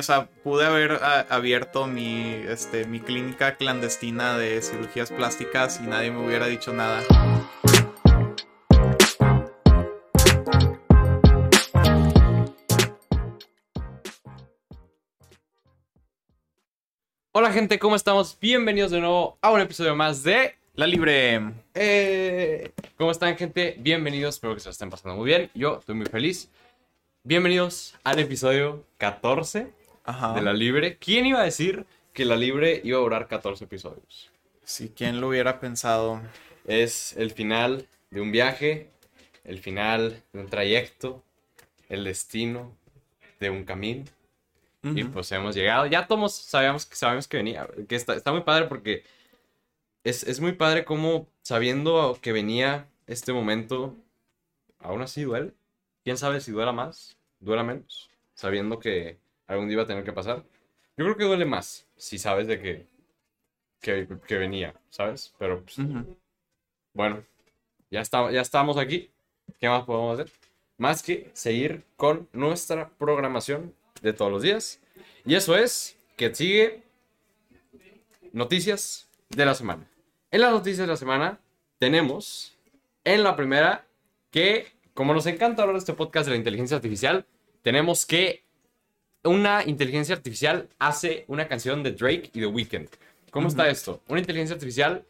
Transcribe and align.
O 0.00 0.02
sea, 0.02 0.30
pude 0.42 0.64
haber 0.64 0.92
a- 0.92 1.26
abierto 1.28 1.86
mi, 1.86 2.32
este, 2.48 2.86
mi 2.86 3.00
clínica 3.00 3.56
clandestina 3.56 4.38
de 4.38 4.62
cirugías 4.62 5.10
plásticas 5.10 5.78
y 5.84 5.86
nadie 5.86 6.10
me 6.10 6.24
hubiera 6.26 6.46
dicho 6.46 6.72
nada. 6.72 7.02
Hola 17.32 17.52
gente, 17.52 17.78
¿cómo 17.78 17.94
estamos? 17.94 18.38
Bienvenidos 18.40 18.90
de 18.90 19.00
nuevo 19.00 19.36
a 19.42 19.52
un 19.52 19.60
episodio 19.60 19.94
más 19.94 20.22
de... 20.22 20.54
La 20.76 20.86
libre. 20.86 21.52
Eh, 21.74 22.72
¿Cómo 22.96 23.10
están 23.10 23.36
gente? 23.36 23.76
Bienvenidos, 23.80 24.36
espero 24.36 24.54
que 24.54 24.60
se 24.60 24.68
la 24.68 24.72
estén 24.72 24.88
pasando 24.88 25.16
muy 25.16 25.26
bien. 25.26 25.50
Yo 25.54 25.78
estoy 25.78 25.94
muy 25.94 26.06
feliz. 26.06 26.48
Bienvenidos 27.22 27.94
al 28.02 28.18
episodio 28.18 28.86
14 28.96 29.79
Ajá. 30.10 30.34
de 30.34 30.42
La 30.42 30.52
Libre. 30.52 30.96
¿Quién 30.98 31.26
iba 31.26 31.40
a 31.40 31.44
decir 31.44 31.86
que 32.12 32.24
La 32.24 32.36
Libre 32.36 32.80
iba 32.84 32.98
a 32.98 33.02
durar 33.02 33.28
14 33.28 33.64
episodios? 33.64 34.30
Si 34.64 34.90
quién 34.90 35.20
lo 35.20 35.28
hubiera 35.28 35.60
pensado. 35.60 36.20
Es 36.66 37.16
el 37.16 37.30
final 37.30 37.86
de 38.10 38.20
un 38.20 38.30
viaje, 38.32 38.90
el 39.44 39.58
final 39.60 40.22
de 40.32 40.40
un 40.40 40.48
trayecto, 40.48 41.22
el 41.88 42.04
destino 42.04 42.76
de 43.40 43.50
un 43.50 43.64
camino. 43.64 44.04
Y 44.82 45.02
Ujú. 45.02 45.12
pues 45.12 45.32
hemos 45.32 45.54
llegado. 45.54 45.86
Ya 45.86 46.06
todos 46.06 46.34
sabíamos 46.34 46.86
que 46.86 46.96
sabemos 46.96 47.26
que 47.28 47.36
venía. 47.38 47.68
Que 47.88 47.96
está, 47.96 48.14
está 48.14 48.32
muy 48.32 48.42
padre 48.42 48.66
porque 48.66 49.04
es, 50.04 50.22
es 50.24 50.40
muy 50.40 50.52
padre 50.52 50.84
como 50.84 51.26
sabiendo 51.42 52.18
que 52.22 52.32
venía 52.32 52.86
este 53.06 53.32
momento, 53.32 53.96
aún 54.78 55.02
así 55.02 55.22
duele. 55.22 55.52
¿Quién 56.04 56.16
sabe 56.16 56.40
si 56.40 56.52
duela 56.52 56.72
más? 56.72 57.16
¿Duela 57.40 57.62
menos? 57.62 58.08
Sabiendo 58.34 58.78
que 58.78 59.18
algún 59.50 59.68
día 59.68 59.74
iba 59.74 59.82
a 59.82 59.86
tener 59.86 60.04
que 60.04 60.12
pasar. 60.12 60.44
Yo 60.96 61.04
creo 61.04 61.16
que 61.16 61.24
duele 61.24 61.44
más 61.44 61.86
si 61.96 62.18
sabes 62.18 62.46
de 62.46 62.60
que, 62.60 62.86
que, 63.80 64.06
que 64.26 64.38
venía, 64.38 64.74
¿sabes? 64.90 65.34
Pero 65.38 65.62
pues, 65.62 65.78
Ujú. 65.78 66.16
bueno, 66.94 67.24
ya, 67.90 68.00
está, 68.00 68.30
ya 68.30 68.40
estamos 68.40 68.76
aquí. 68.76 69.10
¿Qué 69.58 69.68
más 69.68 69.84
podemos 69.84 70.18
hacer? 70.18 70.32
Más 70.78 71.02
que 71.02 71.30
seguir 71.32 71.84
con 71.96 72.28
nuestra 72.32 72.88
programación 72.90 73.74
de 74.02 74.12
todos 74.12 74.30
los 74.30 74.42
días. 74.42 74.80
Y 75.24 75.34
eso 75.34 75.56
es 75.56 75.96
que 76.16 76.34
sigue 76.34 76.82
noticias 78.32 79.08
de 79.30 79.44
la 79.44 79.54
semana. 79.54 79.90
En 80.30 80.42
las 80.42 80.52
noticias 80.52 80.78
de 80.78 80.86
la 80.86 80.96
semana 80.96 81.40
tenemos 81.78 82.56
en 83.02 83.24
la 83.24 83.34
primera 83.34 83.84
que, 84.30 84.68
como 84.94 85.12
nos 85.12 85.26
encanta 85.26 85.62
hablar 85.62 85.74
de 85.74 85.80
este 85.80 85.94
podcast 85.94 86.26
de 86.26 86.32
la 86.32 86.38
inteligencia 86.38 86.76
artificial, 86.76 87.26
tenemos 87.62 88.06
que 88.06 88.44
una 89.24 89.64
inteligencia 89.64 90.14
artificial 90.14 90.68
hace 90.78 91.24
una 91.28 91.46
canción 91.48 91.82
de 91.82 91.92
Drake 91.92 92.30
y 92.32 92.40
The 92.40 92.46
Weeknd. 92.46 92.88
¿Cómo 93.30 93.48
está 93.48 93.68
esto? 93.68 94.02
Una 94.08 94.20
inteligencia 94.20 94.54
artificial, 94.54 95.04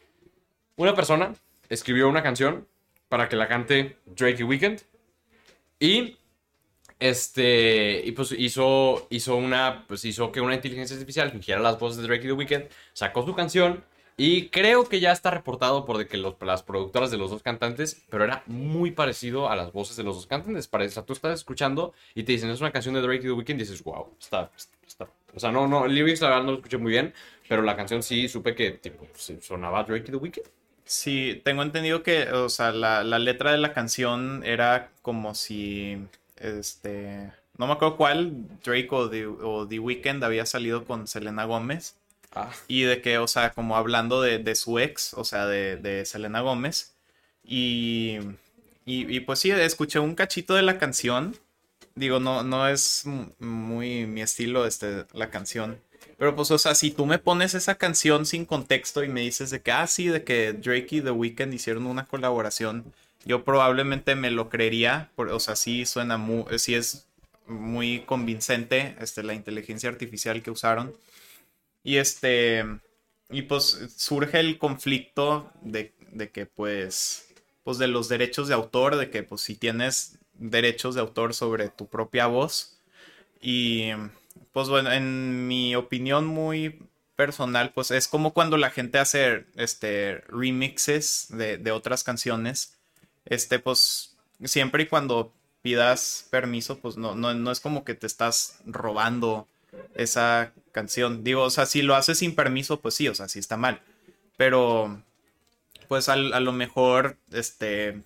una 0.75 0.93
persona 0.93 1.33
escribió 1.69 2.09
una 2.09 2.21
canción 2.21 2.67
para 3.09 3.27
que 3.27 3.35
la 3.35 3.47
cante 3.47 3.97
Drake 4.05 4.37
y 4.39 4.43
Weeknd 4.43 4.79
y 5.79 6.17
este 6.99 8.01
y 8.05 8.11
pues 8.11 8.31
hizo 8.37 9.07
hizo 9.09 9.35
una 9.35 9.85
pues 9.87 10.05
hizo 10.05 10.31
que 10.31 10.39
una 10.39 10.53
inteligencia 10.53 10.95
artificial 10.95 11.31
fingiera 11.31 11.59
las 11.59 11.79
voces 11.79 12.01
de 12.01 12.07
Drake 12.07 12.25
y 12.25 12.27
The 12.27 12.33
Weeknd, 12.33 12.65
sacó 12.93 13.25
su 13.25 13.33
canción 13.33 13.83
y 14.17 14.49
creo 14.49 14.87
que 14.87 14.99
ya 14.99 15.11
está 15.11 15.31
reportado 15.31 15.85
por 15.85 15.97
de 15.97 16.07
que 16.07 16.17
las 16.17 16.63
productoras 16.63 17.11
de 17.11 17.17
los 17.17 17.31
dos 17.31 17.41
cantantes, 17.41 18.03
pero 18.09 18.23
era 18.23 18.43
muy 18.45 18.91
parecido 18.91 19.49
a 19.49 19.55
las 19.55 19.71
voces 19.71 19.95
de 19.97 20.03
los 20.03 20.15
dos 20.15 20.27
cantantes. 20.27 20.67
Parece, 20.67 20.91
o 20.91 20.93
sea, 20.93 21.05
tú 21.05 21.13
estás 21.13 21.39
escuchando 21.39 21.93
y 22.13 22.23
te 22.23 22.33
dicen, 22.33 22.49
es 22.49 22.61
una 22.61 22.71
canción 22.71 22.93
de 22.93 23.01
Drake 23.01 23.19
y 23.19 23.27
The 23.27 23.31
Weeknd 23.31 23.59
dices, 23.59 23.83
wow, 23.83 24.15
está, 24.19 24.51
está. 24.85 25.07
O 25.33 25.39
sea, 25.39 25.51
no, 25.51 25.67
no, 25.67 25.87
lyrics 25.87 26.21
la 26.21 26.29
verdad 26.29 26.43
no 26.43 26.51
lo 26.51 26.57
escuché 26.57 26.77
muy 26.77 26.91
bien, 26.91 27.13
pero 27.47 27.61
la 27.61 27.75
canción 27.75 28.03
sí 28.03 28.27
supe 28.27 28.53
que, 28.53 28.71
tipo, 28.71 29.07
sonaba 29.41 29.83
Drake 29.83 30.05
y 30.07 30.11
The 30.11 30.17
Weeknd. 30.17 30.45
Sí, 30.83 31.41
tengo 31.45 31.63
entendido 31.63 32.03
que, 32.03 32.29
o 32.31 32.49
sea, 32.49 32.71
la, 32.71 33.03
la 33.03 33.17
letra 33.17 33.51
de 33.51 33.57
la 33.57 33.73
canción 33.73 34.43
era 34.45 34.91
como 35.01 35.33
si, 35.35 35.97
este, 36.37 37.31
no 37.57 37.67
me 37.67 37.73
acuerdo 37.73 37.95
cuál, 37.95 38.47
Drake 38.63 38.87
o 38.91 39.09
The, 39.09 39.25
o 39.25 39.67
The 39.67 39.79
Weeknd 39.79 40.23
había 40.23 40.45
salido 40.45 40.83
con 40.83 41.07
Selena 41.07 41.45
Gómez. 41.45 41.95
Y 42.67 42.83
de 42.83 43.01
que, 43.01 43.17
o 43.17 43.27
sea, 43.27 43.51
como 43.51 43.75
hablando 43.77 44.21
de, 44.21 44.39
de 44.39 44.55
su 44.55 44.79
ex, 44.79 45.13
o 45.15 45.23
sea, 45.25 45.45
de, 45.47 45.77
de 45.77 46.05
Selena 46.05 46.41
Gómez. 46.41 46.93
Y, 47.43 48.17
y, 48.85 49.13
y 49.15 49.19
pues 49.21 49.39
sí, 49.39 49.51
escuché 49.51 49.99
un 49.99 50.15
cachito 50.15 50.53
de 50.55 50.61
la 50.61 50.77
canción. 50.77 51.35
Digo, 51.95 52.19
no, 52.19 52.43
no 52.43 52.67
es 52.67 53.03
muy 53.39 54.05
mi 54.05 54.21
estilo 54.21 54.65
este, 54.65 55.05
la 55.13 55.29
canción. 55.29 55.77
Pero 56.17 56.35
pues, 56.35 56.51
o 56.51 56.57
sea, 56.57 56.75
si 56.75 56.91
tú 56.91 57.05
me 57.05 57.19
pones 57.19 57.53
esa 57.53 57.75
canción 57.75 58.25
sin 58.25 58.45
contexto 58.45 59.03
y 59.03 59.09
me 59.09 59.21
dices 59.21 59.49
de 59.49 59.61
que, 59.61 59.71
ah, 59.71 59.87
sí, 59.87 60.07
de 60.07 60.23
que 60.23 60.53
Drake 60.53 60.87
y 60.97 61.01
The 61.01 61.11
Weeknd 61.11 61.53
hicieron 61.53 61.85
una 61.87 62.05
colaboración, 62.05 62.85
yo 63.25 63.43
probablemente 63.43 64.15
me 64.15 64.31
lo 64.31 64.49
creería. 64.49 65.09
por- 65.15 65.29
o 65.29 65.39
sea, 65.39 65.55
sí 65.55 65.85
suena 65.85 66.17
muy, 66.17 66.45
sí 66.59 66.75
es 66.75 67.07
muy 67.47 68.01
convincente 68.05 68.95
este, 69.01 69.23
la 69.23 69.33
inteligencia 69.33 69.89
artificial 69.89 70.41
que 70.43 70.51
usaron. 70.51 70.93
Y 71.83 71.97
este. 71.97 72.65
Y 73.29 73.43
pues 73.43 73.93
surge 73.95 74.39
el 74.39 74.57
conflicto 74.57 75.51
de, 75.61 75.93
de 76.11 76.31
que, 76.31 76.45
pues. 76.45 77.27
Pues 77.63 77.77
de 77.77 77.87
los 77.87 78.09
derechos 78.09 78.47
de 78.47 78.55
autor, 78.55 78.95
de 78.97 79.09
que, 79.11 79.23
pues, 79.23 79.41
si 79.41 79.55
tienes 79.55 80.17
derechos 80.33 80.95
de 80.95 81.01
autor 81.01 81.33
sobre 81.33 81.69
tu 81.69 81.87
propia 81.87 82.27
voz. 82.27 82.79
Y. 83.41 83.89
Pues 84.51 84.69
bueno, 84.69 84.91
en 84.91 85.47
mi 85.47 85.75
opinión 85.75 86.25
muy 86.25 86.79
personal, 87.15 87.71
pues 87.73 87.91
es 87.91 88.07
como 88.07 88.33
cuando 88.33 88.57
la 88.57 88.71
gente 88.71 88.97
hace 88.97 89.45
este 89.55 90.21
remixes 90.27 91.27
de, 91.29 91.57
de 91.57 91.71
otras 91.71 92.03
canciones. 92.03 92.77
Este, 93.25 93.59
pues. 93.59 94.17
Siempre 94.43 94.83
y 94.83 94.87
cuando 94.87 95.33
pidas 95.61 96.27
permiso, 96.31 96.79
pues 96.79 96.97
no, 96.97 97.15
no, 97.15 97.33
no 97.33 97.51
es 97.51 97.59
como 97.59 97.83
que 97.83 97.93
te 97.93 98.07
estás 98.07 98.59
robando 98.65 99.47
esa 99.95 100.53
canción. 100.71 101.23
Digo, 101.23 101.43
o 101.43 101.49
sea, 101.49 101.65
si 101.65 101.81
lo 101.81 101.95
haces 101.95 102.19
sin 102.19 102.35
permiso, 102.35 102.81
pues 102.81 102.95
sí, 102.95 103.07
o 103.07 103.15
sea, 103.15 103.27
sí 103.27 103.39
está 103.39 103.57
mal. 103.57 103.81
Pero, 104.37 105.03
pues 105.87 106.09
al- 106.09 106.33
a, 106.33 106.39
lo 106.39 106.51
mejor, 106.53 107.17
este, 107.31 108.01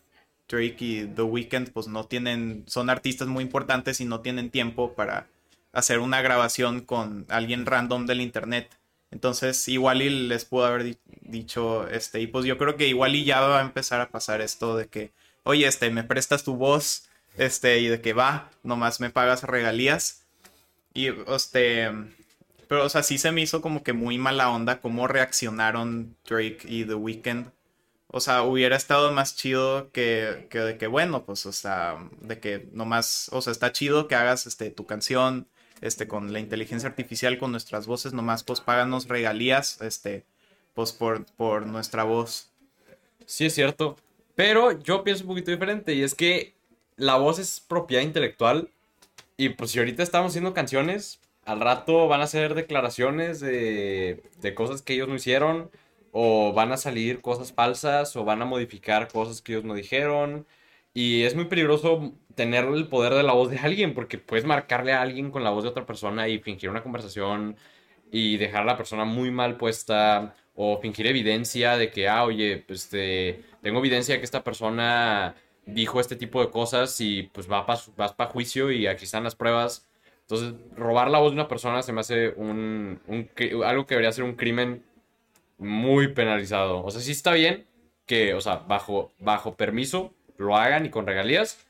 Drake 0.49 0.75
y 0.79 1.05
The 1.07 1.21
Weeknd, 1.23 1.71
pues 1.71 1.87
no 1.87 2.05
tienen, 2.05 2.63
son 2.67 2.89
artistas 2.89 3.27
muy 3.27 3.43
importantes 3.43 4.01
y 4.01 4.05
no 4.05 4.21
tienen 4.21 4.49
tiempo 4.51 4.93
para 4.93 5.27
hacer 5.73 5.99
una 5.99 6.21
grabación 6.21 6.81
con 6.81 7.25
alguien 7.29 7.65
random 7.65 8.05
del 8.05 8.21
internet. 8.21 8.69
Entonces, 9.11 9.67
igual 9.67 10.01
y 10.01 10.09
les 10.09 10.45
pudo 10.45 10.65
haber 10.65 10.83
di- 10.83 10.97
dicho, 11.21 11.87
este, 11.87 12.21
y 12.21 12.27
pues 12.27 12.45
yo 12.45 12.57
creo 12.57 12.75
que 12.75 12.87
igual 12.87 13.15
y 13.15 13.23
ya 13.25 13.41
va 13.41 13.59
a 13.59 13.63
empezar 13.63 14.01
a 14.01 14.09
pasar 14.09 14.41
esto 14.41 14.75
de 14.77 14.87
que, 14.87 15.11
oye, 15.43 15.67
este, 15.67 15.89
me 15.91 16.03
prestas 16.03 16.43
tu 16.43 16.55
voz, 16.55 17.09
este, 17.37 17.79
y 17.79 17.87
de 17.87 18.01
que 18.01 18.13
va, 18.13 18.49
nomás 18.63 18.99
me 18.99 19.09
pagas 19.09 19.43
regalías. 19.43 20.24
Y, 20.95 21.09
este, 21.27 21.91
pero, 22.67 22.85
o 22.85 22.89
sea, 22.89 23.03
sí 23.03 23.17
se 23.17 23.31
me 23.31 23.41
hizo 23.41 23.61
como 23.61 23.83
que 23.83 23.93
muy 23.93 24.17
mala 24.17 24.49
onda 24.49 24.79
cómo 24.79 25.07
reaccionaron 25.07 26.15
Drake 26.27 26.59
y 26.63 26.85
The 26.85 26.95
Weeknd. 26.95 27.51
O 28.07 28.21
sea, 28.21 28.43
hubiera 28.43 28.77
estado 28.77 29.11
más 29.11 29.35
chido 29.35 29.91
que, 29.91 30.47
que 30.49 30.59
de 30.59 30.77
que, 30.77 30.87
bueno, 30.87 31.25
pues, 31.25 31.45
o 31.45 31.51
sea, 31.51 31.97
de 32.21 32.39
que 32.39 32.69
nomás, 32.71 33.29
o 33.33 33.41
sea, 33.41 33.51
está 33.51 33.73
chido 33.73 34.07
que 34.07 34.15
hagas, 34.15 34.47
este, 34.47 34.71
tu 34.71 34.85
canción, 34.85 35.47
este, 35.81 36.07
con 36.07 36.31
la 36.31 36.39
inteligencia 36.39 36.87
artificial, 36.87 37.37
con 37.37 37.51
nuestras 37.51 37.87
voces, 37.87 38.13
nomás, 38.13 38.43
pues, 38.45 38.61
páganos 38.61 39.09
regalías, 39.09 39.81
este, 39.81 40.25
pues, 40.73 40.93
por, 40.93 41.25
por 41.35 41.65
nuestra 41.67 42.05
voz. 42.05 42.51
Sí, 43.25 43.47
es 43.47 43.53
cierto. 43.53 43.97
Pero 44.35 44.71
yo 44.81 45.03
pienso 45.03 45.23
un 45.23 45.29
poquito 45.29 45.51
diferente 45.51 45.93
y 45.93 46.03
es 46.03 46.15
que 46.15 46.55
la 46.95 47.17
voz 47.17 47.39
es 47.39 47.59
propiedad 47.59 48.03
intelectual 48.03 48.69
y 49.37 49.49
pues 49.49 49.71
si 49.71 49.79
ahorita 49.79 50.03
estamos 50.03 50.31
haciendo 50.31 50.53
canciones, 50.53 51.21
al 51.45 51.59
rato 51.61 52.07
van 52.07 52.21
a 52.21 52.27
ser 52.27 52.55
declaraciones 52.55 53.39
de, 53.39 54.23
de 54.41 54.55
cosas 54.55 54.81
que 54.81 54.93
ellos 54.93 55.07
no 55.07 55.15
hicieron 55.15 55.71
o 56.11 56.53
van 56.53 56.71
a 56.71 56.77
salir 56.77 57.21
cosas 57.21 57.53
falsas 57.53 58.15
o 58.15 58.23
van 58.25 58.41
a 58.41 58.45
modificar 58.45 59.09
cosas 59.09 59.41
que 59.41 59.53
ellos 59.53 59.65
no 59.65 59.73
dijeron. 59.75 60.47
Y 60.93 61.23
es 61.23 61.35
muy 61.35 61.45
peligroso 61.45 62.13
tener 62.35 62.65
el 62.65 62.87
poder 62.87 63.13
de 63.13 63.23
la 63.23 63.33
voz 63.33 63.51
de 63.51 63.59
alguien 63.59 63.93
porque 63.93 64.17
puedes 64.17 64.45
marcarle 64.45 64.93
a 64.93 65.01
alguien 65.01 65.31
con 65.31 65.43
la 65.43 65.49
voz 65.51 65.63
de 65.63 65.69
otra 65.69 65.85
persona 65.85 66.27
y 66.29 66.39
fingir 66.39 66.69
una 66.69 66.83
conversación 66.83 67.57
y 68.11 68.37
dejar 68.37 68.61
a 68.63 68.65
la 68.65 68.77
persona 68.77 69.05
muy 69.05 69.31
mal 69.31 69.57
puesta 69.57 70.35
o 70.55 70.79
fingir 70.79 71.07
evidencia 71.07 71.77
de 71.77 71.91
que, 71.91 72.07
ah, 72.07 72.23
oye, 72.23 72.65
este, 72.69 73.43
tengo 73.61 73.79
evidencia 73.79 74.15
de 74.15 74.19
que 74.19 74.25
esta 74.25 74.43
persona 74.43 75.35
dijo 75.65 75.99
este 75.99 76.15
tipo 76.15 76.41
de 76.41 76.51
cosas 76.51 76.99
y 77.01 77.23
pues 77.33 77.51
va 77.51 77.65
pa- 77.65 77.79
vas 77.97 78.13
para 78.13 78.29
juicio 78.31 78.71
y 78.71 78.87
aquí 78.87 79.05
están 79.05 79.23
las 79.23 79.35
pruebas. 79.35 79.87
Entonces, 80.21 80.53
robar 80.75 81.09
la 81.09 81.19
voz 81.19 81.31
de 81.31 81.35
una 81.35 81.47
persona 81.47 81.81
se 81.83 81.93
me 81.93 82.01
hace 82.01 82.29
un, 82.29 82.99
algo 83.65 83.85
que 83.85 83.95
debería 83.95 84.11
ser 84.11 84.23
un 84.23 84.35
crimen 84.35 84.83
muy 85.57 86.09
penalizado. 86.09 86.83
O 86.83 86.91
sea, 86.91 87.01
sí 87.01 87.11
está 87.11 87.33
bien 87.33 87.65
que, 88.05 88.33
o 88.33 88.41
sea, 88.41 88.57
bajo, 88.57 89.11
bajo 89.19 89.55
permiso 89.55 90.13
lo 90.37 90.57
hagan 90.57 90.85
y 90.85 90.89
con 90.89 91.07
regalías, 91.07 91.65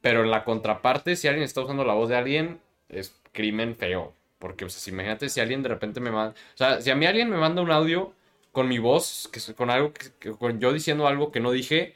pero 0.00 0.22
en 0.24 0.30
la 0.30 0.44
contraparte, 0.44 1.16
si 1.16 1.28
alguien 1.28 1.44
está 1.44 1.62
usando 1.62 1.84
la 1.84 1.94
voz 1.94 2.08
de 2.08 2.16
alguien, 2.16 2.60
es 2.88 3.14
crimen 3.32 3.76
feo. 3.76 4.14
Porque, 4.38 4.64
pues, 4.64 4.88
imagínate 4.88 5.28
si 5.28 5.40
alguien 5.40 5.62
de 5.62 5.68
repente 5.68 6.00
me 6.00 6.10
manda. 6.10 6.32
O 6.54 6.56
sea, 6.58 6.80
si 6.80 6.90
a 6.90 6.96
mí 6.96 7.06
alguien 7.06 7.30
me 7.30 7.36
manda 7.38 7.62
un 7.62 7.70
audio 7.70 8.12
con 8.52 8.68
mi 8.68 8.78
voz, 8.78 9.28
que, 9.32 9.54
con 9.54 9.70
algo, 9.70 9.92
que, 9.92 10.32
con 10.32 10.60
yo 10.60 10.72
diciendo 10.72 11.06
algo 11.06 11.30
que 11.32 11.40
no 11.40 11.52
dije, 11.52 11.94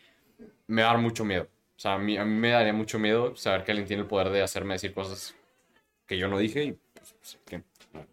me 0.67 0.83
va 0.83 0.91
a 0.91 0.93
dar 0.93 1.03
mucho 1.03 1.25
miedo. 1.25 1.49
O 1.77 1.79
sea, 1.79 1.95
a 1.95 1.99
mí, 1.99 2.17
a 2.17 2.25
mí 2.25 2.35
me 2.35 2.51
daría 2.51 2.73
mucho 2.73 2.99
miedo 2.99 3.37
saber 3.37 3.65
que 3.65 3.73
alguien 3.73 3.87
tiene 3.87 4.03
el 4.03 4.09
poder 4.09 4.31
de 4.31 4.43
hacerme 4.43 4.75
decir 4.75 4.95
cosas 4.95 5.35
que 6.07 6.17
yo 6.17 6.29
no 6.29 6.39
dije 6.39 6.65
y 6.65 6.73
pues, 6.95 7.15
pues 7.21 7.39
que, 7.45 7.63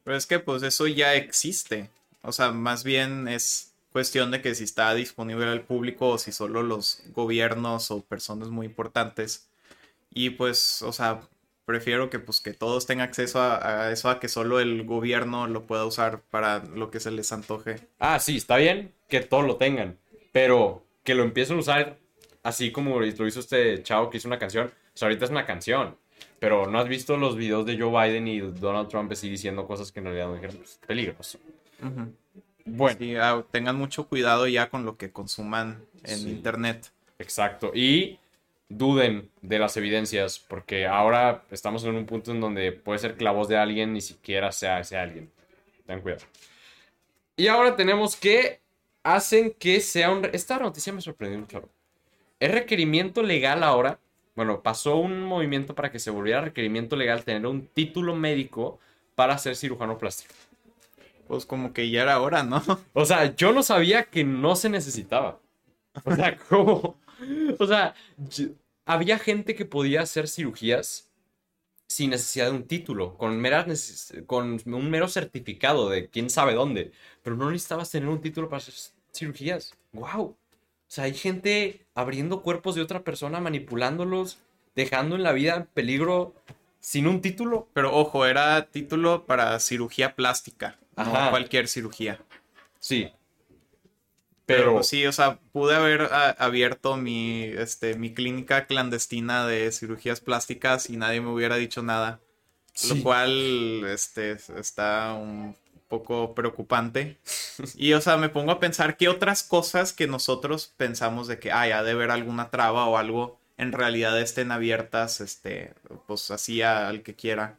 Pero 0.03 0.17
es 0.17 0.25
que, 0.25 0.39
pues, 0.39 0.63
eso 0.63 0.87
ya 0.87 1.15
existe. 1.15 1.89
O 2.21 2.31
sea, 2.31 2.51
más 2.51 2.83
bien 2.83 3.27
es 3.27 3.73
cuestión 3.91 4.31
de 4.31 4.41
que 4.41 4.55
si 4.55 4.63
está 4.63 4.93
disponible 4.93 5.45
al 5.45 5.61
público 5.61 6.09
o 6.09 6.17
si 6.17 6.31
solo 6.31 6.63
los 6.63 7.03
gobiernos 7.13 7.91
o 7.91 8.01
personas 8.01 8.49
muy 8.49 8.65
importantes. 8.65 9.47
Y 10.11 10.31
pues, 10.31 10.81
o 10.81 10.91
sea, 10.91 11.21
prefiero 11.65 12.09
que 12.09 12.19
pues 12.19 12.41
que 12.41 12.53
todos 12.53 12.85
tengan 12.85 13.07
acceso 13.07 13.41
a, 13.41 13.91
eso 13.91 14.09
a 14.09 14.19
que 14.19 14.27
solo 14.27 14.59
el 14.59 14.83
gobierno 14.83 15.47
lo 15.47 15.65
pueda 15.65 15.85
usar 15.85 16.21
para 16.29 16.59
lo 16.65 16.91
que 16.91 16.99
se 16.99 17.11
les 17.11 17.31
antoje. 17.31 17.87
Ah, 17.99 18.19
sí, 18.19 18.37
está 18.37 18.57
bien 18.57 18.93
que 19.07 19.21
todos 19.21 19.45
lo 19.45 19.57
tengan, 19.57 19.97
pero 20.31 20.85
que 21.03 21.15
lo 21.15 21.23
empiecen 21.23 21.57
a 21.57 21.59
usar 21.59 21.97
así 22.43 22.71
como 22.71 22.99
lo 22.99 23.05
hizo 23.05 23.39
este 23.39 23.81
chavo 23.81 24.09
que 24.09 24.17
hizo 24.17 24.27
una 24.27 24.37
canción. 24.37 24.67
O 24.67 24.97
sea, 24.97 25.07
ahorita 25.07 25.25
es 25.25 25.31
una 25.31 25.45
canción, 25.45 25.97
pero 26.39 26.67
no 26.67 26.79
has 26.79 26.87
visto 26.87 27.17
los 27.17 27.35
videos 27.35 27.65
de 27.65 27.79
Joe 27.79 27.89
Biden 27.89 28.27
y 28.27 28.39
Donald 28.39 28.89
Trump 28.89 29.11
así 29.11 29.29
diciendo 29.29 29.65
cosas 29.65 29.91
que 29.91 29.99
en 29.99 30.05
realidad 30.05 30.27
no 30.27 30.35
dijeron. 30.35 30.57
Pues, 30.57 30.79
peligroso. 30.85 31.39
Bueno. 32.65 32.99
Ah, 33.21 33.43
tengan 33.51 33.75
mucho 33.75 34.07
cuidado 34.07 34.47
ya 34.47 34.69
con 34.69 34.85
lo 34.85 34.97
que 34.97 35.11
consuman 35.11 35.83
en 36.03 36.27
internet. 36.27 36.91
Exacto. 37.19 37.71
Y 37.73 38.19
duden 38.69 39.29
de 39.41 39.59
las 39.59 39.77
evidencias, 39.77 40.39
porque 40.39 40.85
ahora 40.85 41.43
estamos 41.51 41.83
en 41.83 41.95
un 41.95 42.05
punto 42.05 42.31
en 42.31 42.41
donde 42.41 42.71
puede 42.71 42.99
ser 42.99 43.15
que 43.15 43.23
la 43.23 43.31
voz 43.31 43.47
de 43.47 43.57
alguien 43.57 43.93
ni 43.93 44.01
siquiera 44.01 44.51
sea 44.51 44.79
ese 44.79 44.97
alguien. 44.97 45.29
Ten 45.85 46.01
cuidado. 46.01 46.23
Y 47.35 47.47
ahora 47.47 47.75
tenemos 47.75 48.15
que 48.15 48.61
hacen 49.03 49.51
que 49.57 49.79
sea 49.81 50.11
un... 50.11 50.25
Esta 50.31 50.59
noticia 50.59 50.93
me 50.93 51.01
sorprendió 51.01 51.39
mucho. 51.39 51.69
Es 52.43 52.51
requerimiento 52.51 53.23
legal 53.23 53.63
ahora. 53.63 54.01
Bueno, 54.35 54.61
pasó 54.61 54.97
un 54.97 55.23
movimiento 55.23 55.75
para 55.75 55.91
que 55.91 55.99
se 55.99 56.11
volviera 56.11 56.41
requerimiento 56.41 56.97
legal 56.97 57.23
tener 57.23 57.47
un 57.47 57.67
título 57.67 58.17
médico 58.17 58.81
para 59.15 59.37
ser 59.37 59.55
cirujano 59.55 59.97
plástico. 59.97 60.33
Pues 61.25 61.45
como 61.45 61.71
que 61.71 61.89
ya 61.89 62.01
era 62.01 62.19
hora, 62.19 62.43
¿no? 62.43 62.61
O 62.91 63.05
sea, 63.05 63.33
yo 63.33 63.53
no 63.53 63.63
sabía 63.63 64.03
que 64.03 64.25
no 64.25 64.57
se 64.57 64.67
necesitaba. 64.67 65.39
O 66.03 66.13
sea, 66.13 66.37
¿cómo? 66.49 66.99
O 67.59 67.65
sea, 67.65 67.95
había 68.83 69.19
gente 69.19 69.55
que 69.55 69.63
podía 69.63 70.01
hacer 70.01 70.27
cirugías 70.27 71.09
sin 71.87 72.09
necesidad 72.09 72.47
de 72.47 72.57
un 72.57 72.67
título, 72.67 73.17
con, 73.17 73.39
meras 73.39 74.11
con 74.25 74.59
un 74.65 74.89
mero 74.89 75.07
certificado 75.07 75.87
de 75.87 76.09
quién 76.09 76.29
sabe 76.29 76.55
dónde, 76.55 76.91
pero 77.21 77.37
no 77.37 77.49
necesitabas 77.49 77.89
tener 77.89 78.09
un 78.09 78.19
título 78.19 78.49
para 78.49 78.57
hacer 78.57 78.73
cirugías. 79.13 79.73
¡Wow! 79.93 80.35
O 80.93 80.95
sea, 80.95 81.05
hay 81.05 81.15
gente 81.15 81.87
abriendo 81.95 82.43
cuerpos 82.43 82.75
de 82.75 82.83
otra 82.83 83.03
persona, 83.03 83.39
manipulándolos, 83.39 84.37
dejando 84.75 85.15
en 85.15 85.23
la 85.23 85.31
vida 85.31 85.55
en 85.55 85.65
peligro 85.65 86.35
sin 86.81 87.07
un 87.07 87.19
título. 87.19 87.67
Pero 87.73 87.95
ojo, 87.95 88.27
era 88.27 88.67
título 88.67 89.25
para 89.25 89.59
cirugía 89.59 90.15
plástica, 90.15 90.77
no 90.95 91.31
cualquier 91.31 91.67
cirugía. 91.67 92.19
Sí, 92.79 93.11
pero, 94.45 94.73
pues 94.73 94.87
sí, 94.87 95.03
o 95.07 95.11
sea, 95.11 95.39
pude 95.51 95.75
haber 95.75 96.09
ah, 96.11 96.35
abierto 96.37 96.95
mi, 96.95 97.41
este, 97.41 97.95
mi 97.95 98.13
clínica 98.13 98.67
clandestina 98.67 99.47
de 99.47 99.71
cirugías 99.71 100.19
plásticas 100.19 100.91
y 100.91 100.97
nadie 100.97 101.21
me 101.21 101.29
hubiera 101.29 101.55
dicho 101.55 101.81
nada. 101.81 102.19
Lo 102.87 103.01
cual 103.01 103.83
este, 103.87 104.37
está 104.59 105.13
un 105.13 105.55
poco 105.93 106.33
preocupante. 106.33 107.17
Y, 107.75 107.93
o 107.93 108.01
sea, 108.01 108.17
me 108.17 108.29
pongo 108.29 108.51
a 108.51 108.59
pensar 108.59 108.97
qué 108.97 109.07
otras 109.09 109.43
cosas 109.43 109.93
que 109.93 110.07
nosotros 110.07 110.73
pensamos 110.75 111.27
de 111.27 111.37
que, 111.37 111.51
ah, 111.51 111.61
ha 111.61 111.83
de 111.83 111.91
haber 111.91 112.09
alguna 112.09 112.49
traba 112.49 112.87
o 112.87 112.97
algo, 112.97 113.39
en 113.57 113.71
realidad 113.71 114.19
estén 114.19 114.51
abiertas, 114.51 115.21
este, 115.21 115.73
pues 116.07 116.31
así 116.31 116.63
al 116.63 117.03
que 117.03 117.13
quiera. 117.13 117.57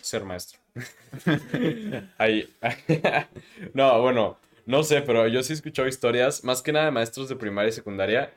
Ser 0.00 0.24
maestro. 0.24 0.58
Ahí. 2.18 2.48
no, 3.74 4.00
bueno, 4.00 4.38
no 4.64 4.82
sé, 4.82 5.02
pero 5.02 5.28
yo 5.28 5.42
sí 5.42 5.52
he 5.52 5.56
escuchado 5.56 5.86
historias, 5.86 6.42
más 6.42 6.62
que 6.62 6.72
nada 6.72 6.86
de 6.86 6.92
maestros 6.92 7.28
de 7.28 7.36
primaria 7.36 7.68
y 7.68 7.72
secundaria, 7.72 8.32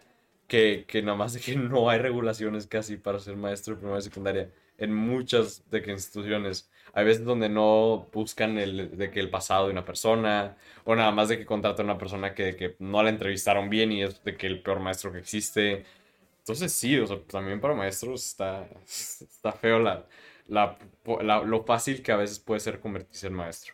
que, 0.47 0.83
que 0.85 1.01
nomás 1.01 1.31
de 1.31 1.39
que 1.39 1.55
no 1.55 1.89
hay 1.89 1.99
regulaciones 1.99 2.67
casi 2.67 2.97
para 2.97 3.19
ser 3.19 3.37
maestro 3.37 3.75
de 3.75 3.79
primaria 3.79 3.99
y 3.99 4.03
secundaria 4.03 4.49
en 4.79 4.93
muchas 4.93 5.69
de 5.69 5.81
que 5.81 5.91
instituciones. 5.91 6.69
Hay 6.93 7.05
veces 7.05 7.23
donde 7.23 7.49
no 7.49 8.07
buscan 8.11 8.57
el, 8.57 8.97
de 8.97 9.11
que 9.11 9.19
el 9.19 9.29
pasado 9.29 9.67
de 9.67 9.73
una 9.73 9.85
persona, 9.85 10.57
o 10.85 10.95
nada 10.95 11.11
más 11.11 11.29
de 11.29 11.37
que 11.37 11.45
contratan 11.45 11.87
a 11.87 11.91
una 11.93 11.99
persona 11.99 12.33
que, 12.33 12.55
que 12.55 12.75
no 12.79 13.03
la 13.03 13.09
entrevistaron 13.09 13.69
bien 13.69 13.91
y 13.91 14.03
es 14.03 14.23
de 14.23 14.35
que 14.35 14.47
el 14.47 14.61
peor 14.61 14.79
maestro 14.79 15.11
que 15.11 15.19
existe. 15.19 15.85
Entonces 16.39 16.73
sí, 16.73 16.97
o 16.97 17.05
sea, 17.05 17.19
también 17.23 17.61
para 17.61 17.75
maestros 17.75 18.25
está, 18.25 18.67
está 18.85 19.51
feo 19.51 19.79
la, 19.79 20.07
la, 20.47 20.77
lo 21.45 21.63
fácil 21.63 22.01
que 22.01 22.11
a 22.11 22.17
veces 22.17 22.39
puede 22.39 22.59
ser 22.59 22.79
convertirse 22.79 23.27
en 23.27 23.33
maestro. 23.33 23.73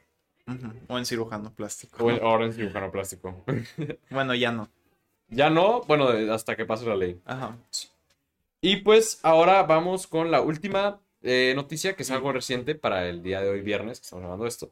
O 0.88 0.98
en 0.98 1.06
cirujano 1.06 1.54
plástico. 1.54 2.06
O 2.06 2.10
ahora 2.12 2.46
en 2.46 2.54
cirujano 2.54 2.92
plástico. 2.92 3.44
bueno, 4.10 4.36
ya 4.36 4.52
no. 4.52 4.70
Ya 5.28 5.50
no, 5.50 5.82
bueno, 5.82 6.10
hasta 6.32 6.56
que 6.56 6.66
pase 6.66 6.86
la 6.86 6.96
ley. 6.96 7.20
Ajá. 7.26 7.58
Y 8.68 8.78
pues 8.78 9.20
ahora 9.22 9.62
vamos 9.62 10.08
con 10.08 10.32
la 10.32 10.42
última 10.42 11.00
eh, 11.22 11.54
noticia, 11.56 11.96
que 11.96 12.02
es 12.02 12.10
algo 12.10 12.32
reciente 12.32 12.74
para 12.74 13.08
el 13.08 13.22
día 13.22 13.40
de 13.40 13.48
hoy, 13.50 13.62
viernes, 13.62 14.00
que 14.00 14.06
estamos 14.06 14.24
hablando 14.24 14.46
de 14.46 14.50
esto. 14.50 14.72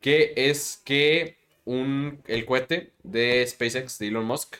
Que 0.00 0.32
es 0.36 0.80
que 0.86 1.36
un, 1.66 2.22
el 2.28 2.46
cohete 2.46 2.94
de 3.02 3.46
SpaceX 3.46 3.98
de 3.98 4.08
Elon 4.08 4.24
Musk 4.24 4.56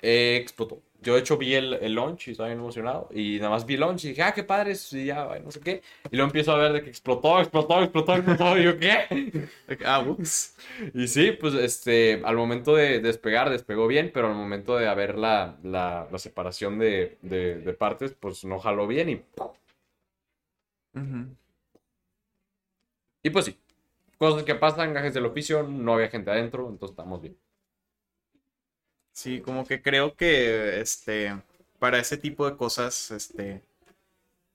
eh, 0.00 0.38
explotó 0.40 0.80
yo 1.04 1.14
de 1.14 1.20
hecho 1.20 1.36
vi 1.36 1.54
el, 1.54 1.74
el 1.74 1.94
launch 1.94 2.28
y 2.28 2.30
estaba 2.32 2.48
bien 2.48 2.58
emocionado. 2.58 3.08
Y 3.12 3.36
nada 3.38 3.50
más 3.50 3.66
vi 3.66 3.74
el 3.74 3.80
launch 3.80 4.04
y 4.04 4.08
dije, 4.08 4.22
ah, 4.22 4.32
qué 4.32 4.42
padre, 4.42 4.72
y 4.92 5.04
ya, 5.06 5.28
no 5.42 5.50
sé 5.50 5.60
qué. 5.60 5.82
Y 6.10 6.16
luego 6.16 6.28
empiezo 6.28 6.52
a 6.52 6.58
ver 6.58 6.72
de 6.72 6.82
que 6.82 6.90
explotó, 6.90 7.38
explotó, 7.40 7.82
explotó, 7.82 8.14
explotó. 8.16 8.58
Y 8.58 8.64
yo, 8.64 8.78
¿qué? 8.78 9.48
ah, 9.84 10.00
ups. 10.00 10.56
Y 10.94 11.06
sí, 11.08 11.32
pues 11.32 11.54
este, 11.54 12.22
al 12.24 12.36
momento 12.36 12.74
de 12.74 13.00
despegar, 13.00 13.50
despegó 13.50 13.86
bien, 13.86 14.10
pero 14.12 14.28
al 14.28 14.34
momento 14.34 14.76
de 14.76 14.88
haber 14.88 15.16
la, 15.18 15.58
la, 15.62 16.08
la 16.10 16.18
separación 16.18 16.78
de, 16.78 17.18
de, 17.22 17.56
de, 17.56 17.72
partes, 17.74 18.12
pues 18.18 18.44
no 18.44 18.58
jaló 18.58 18.86
bien 18.86 19.10
y. 19.10 19.22
Y 23.22 23.30
pues 23.30 23.46
sí, 23.46 23.58
cosas 24.18 24.44
que 24.44 24.54
pasan, 24.54 24.94
gajes 24.94 25.14
del 25.14 25.26
oficio, 25.26 25.62
no 25.64 25.94
había 25.94 26.08
gente 26.08 26.30
adentro, 26.30 26.68
entonces 26.68 26.92
estamos 26.92 27.20
bien. 27.22 27.36
Sí, 29.14 29.40
como 29.40 29.66
que 29.66 29.80
creo 29.80 30.16
que 30.16 30.80
este 30.80 31.34
para 31.78 31.98
ese 31.98 32.16
tipo 32.16 32.50
de 32.50 32.56
cosas, 32.56 33.10
este, 33.10 33.62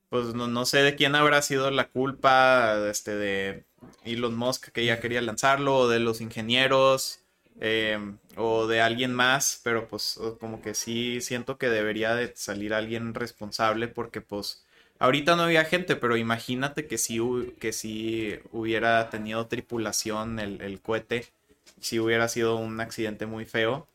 pues 0.09 0.33
no, 0.33 0.65
sé 0.65 0.79
de 0.79 0.95
quién 0.95 1.15
habrá 1.15 1.41
sido 1.43 1.71
la 1.71 1.89
culpa 1.89 2.77
este, 2.89 3.15
de 3.15 3.65
Elon 4.05 4.35
Musk 4.35 4.69
que 4.71 4.85
ya 4.85 4.99
quería 4.99 5.21
lanzarlo, 5.21 5.77
o 5.77 5.87
de 5.89 5.99
los 5.99 6.21
ingenieros, 6.21 7.19
em, 7.59 8.17
o 8.37 8.67
de 8.67 8.81
alguien 8.81 9.13
más, 9.13 9.61
pero 9.63 9.87
pues 9.87 10.19
como 10.39 10.61
que 10.61 10.73
sí 10.73 11.21
siento 11.21 11.57
que 11.57 11.69
debería 11.69 12.15
de 12.15 12.33
salir 12.35 12.73
alguien 12.73 13.13
responsable 13.13 13.87
porque 13.87 14.21
pues 14.21 14.63
ahorita 14.99 15.35
no 15.35 15.43
había 15.43 15.65
gente, 15.65 15.95
pero 15.95 16.17
imagínate 16.17 16.87
que 16.87 16.97
si, 16.97 17.19
que 17.59 17.73
si 17.73 18.39
hubiera 18.51 19.09
tenido 19.11 19.47
tripulación 19.47 20.39
el 20.39 20.81
cohete, 20.81 21.27
si 21.79 21.99
hubiera 21.99 22.27
sido 22.27 22.57
un 22.57 22.79
accidente 22.81 23.25
muy 23.27 23.45
feo 23.45 23.87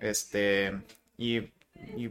este, 0.00 0.72
y, 1.16 1.40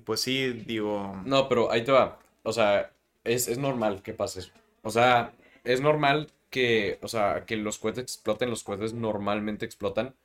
pues 0.05 0.21
sí, 0.21 0.53
digo... 0.53 1.21
No, 1.25 1.49
pero 1.49 1.71
ahí 1.71 1.83
te 1.83 1.91
va. 1.91 2.19
O 2.43 2.53
sea, 2.53 2.91
es, 3.23 3.57
normal 3.57 4.01
que 4.01 4.13
pase 4.13 4.41
eso. 4.41 4.51
O 4.83 4.89
sea, 4.89 5.33
es 5.63 5.81
normal 5.81 6.31
que, 6.49 6.99
o 7.01 7.07
sea, 7.07 7.45
que 7.45 7.57
los 7.57 7.79
cohetes 7.79 8.03
exploten, 8.03 8.49
los 8.49 8.63
cohetes 8.63 8.93
normalmente 8.93 9.65
explotan, 9.65 10.15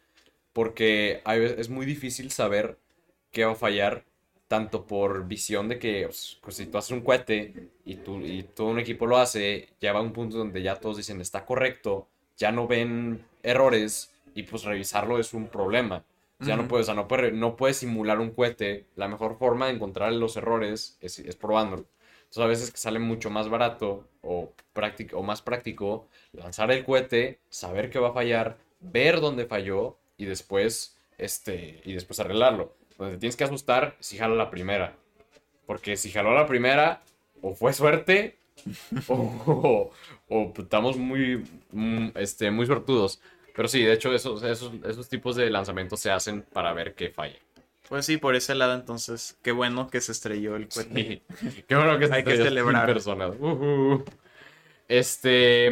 porque 0.53 1.23
hay, 1.25 1.43
es 1.43 1.69
muy 1.69 1.87
difícil 1.87 2.31
saber 2.31 2.79
qué 3.33 3.45
va 3.45 3.53
a 3.53 3.57
fallar, 3.57 4.05
tanto 4.49 4.87
por 4.87 5.27
visión 5.27 5.69
de 5.69 5.79
que, 5.79 6.05
pues, 6.07 6.39
pues 6.43 6.57
si 6.57 6.67
tú 6.67 6.79
haces 6.79 6.93
un 6.93 7.01
cohete 7.03 7.71
y, 7.85 7.97
tú, 7.97 8.21
y 8.21 8.45
todo 8.45 8.69
un 8.69 8.79
equipo 8.79 9.07
lo 9.07 9.19
hace, 9.19 9.69
ya 9.81 9.93
va 9.93 10.01
a 10.01 10.03
un 10.03 10.13
punto 10.13 10.39
donde 10.39 10.63
ya 10.63 10.77
todos 10.77 10.99
dicen 10.99 11.21
está 11.21 11.45
correcto, 11.45 12.09
ya 12.37 12.53
no 12.53 12.67
ven 12.67 13.25
errores 13.43 14.13
y 14.35 14.43
pues 14.45 14.65
revisarlo 14.65 15.19
es 15.19 15.35
un 15.35 15.49
problema. 15.49 16.05
Ya 16.41 16.57
no 16.57 16.69
puedes, 16.69 16.85
o 16.85 16.87
sea, 16.87 16.95
no 16.95 17.09
puedes, 17.09 17.33
no 17.33 17.57
puedes 17.57 17.79
simular 17.79 18.19
un 18.21 18.31
cohete. 18.31 18.87
La 18.97 19.09
mejor 19.09 19.39
forma 19.39 19.67
de 19.67 19.75
encontrar 19.75 20.13
los 20.13 20.37
errores 20.37 20.99
es, 21.01 21.19
es 21.19 21.37
probándolo. 21.37 21.87
Entonces 22.35 22.45
a 22.45 22.47
veces 22.47 22.71
que 22.73 22.79
sale 22.79 22.99
mucho 22.99 23.31
más 23.31 23.49
barato 23.49 24.09
o, 24.21 24.53
práctico, 24.73 25.19
o 25.19 25.23
más 25.23 25.41
práctico 25.41 26.09
lanzar 26.33 26.73
el 26.73 26.85
cohete, 26.85 27.39
saber 27.49 27.91
que 27.91 28.01
va 28.01 28.09
a 28.09 28.13
fallar, 28.13 28.59
ver 28.81 29.21
dónde 29.21 29.47
falló 29.47 29.99
y 30.17 30.25
después, 30.25 30.97
este, 31.17 31.81
y 31.85 31.93
después 31.93 32.19
arreglarlo. 32.19 32.75
Donde 32.99 33.19
tienes 33.19 33.37
que 33.37 33.45
asustar 33.45 33.97
si 34.01 34.19
jala 34.19 34.35
la 34.35 34.51
primera. 34.51 34.97
Porque 35.65 35.97
si 35.97 36.11
jaló 36.11 36.35
la 36.35 36.47
primera, 36.47 37.03
o 37.41 37.55
fue 37.55 37.73
suerte, 37.73 38.37
o, 39.09 39.93
o 40.29 40.53
estamos 40.59 40.97
muy, 40.97 41.45
mm, 41.71 42.09
este, 42.17 42.51
muy 42.51 42.67
sortudos. 42.67 43.21
Pero 43.55 43.69
sí, 43.69 43.83
de 43.83 43.93
hecho, 43.93 44.13
esos, 44.13 44.43
esos, 44.43 44.73
esos 44.85 45.09
tipos 45.09 45.37
de 45.37 45.49
lanzamientos 45.51 46.01
se 46.01 46.11
hacen 46.11 46.43
para 46.43 46.73
ver 46.73 46.95
qué 46.95 47.11
falla. 47.11 47.37
Pues 47.89 48.07
sí, 48.07 48.17
por 48.17 48.35
ese 48.35 48.55
lado 48.55 48.75
entonces, 48.75 49.37
qué 49.43 49.53
bueno 49.53 49.89
que 49.89 50.01
se 50.01 50.13
estrelló 50.13 50.57
el 50.57 50.69
cohete. 50.69 51.23
Sí. 51.39 51.63
Qué 51.69 51.75
bueno 51.77 51.99
que 51.99 52.09
se 52.09 52.15
Hay 52.15 52.25
que 52.25 52.31
estrelló 52.31 52.49
celebrar. 52.51 52.89
en 52.89 52.95
persona. 52.95 53.29
Ujú. 53.29 54.05
Este, 54.89 55.71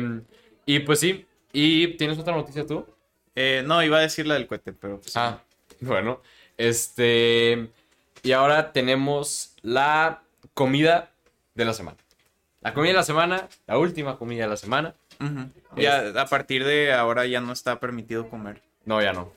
y 0.66 0.78
pues 0.80 1.00
sí, 1.00 1.26
¿y 1.52 1.88
tienes 1.96 2.18
otra 2.18 2.34
noticia 2.36 2.66
tú? 2.66 2.86
Eh, 3.34 3.62
no, 3.66 3.82
iba 3.82 3.98
a 3.98 4.02
decir 4.02 4.26
la 4.26 4.34
del 4.34 4.46
cohete, 4.46 4.72
pero 4.72 5.00
pues, 5.00 5.16
Ah, 5.16 5.42
bueno, 5.80 6.20
este, 6.58 7.68
y 8.22 8.32
ahora 8.32 8.72
tenemos 8.72 9.54
la 9.62 10.22
comida 10.54 11.10
de 11.54 11.64
la 11.64 11.72
semana. 11.72 11.96
La 12.60 12.74
comida 12.74 12.90
de 12.92 12.96
la 12.98 13.02
semana, 13.04 13.48
la 13.66 13.78
última 13.78 14.18
comida 14.18 14.44
de 14.44 14.50
la 14.50 14.56
semana. 14.56 14.94
Ya 15.76 16.20
a 16.20 16.26
partir 16.26 16.64
de 16.64 16.92
ahora 16.92 17.26
ya 17.26 17.40
no 17.40 17.52
está 17.52 17.80
permitido 17.80 18.28
comer. 18.28 18.62
No, 18.84 19.00
ya 19.00 19.12
no. 19.12 19.32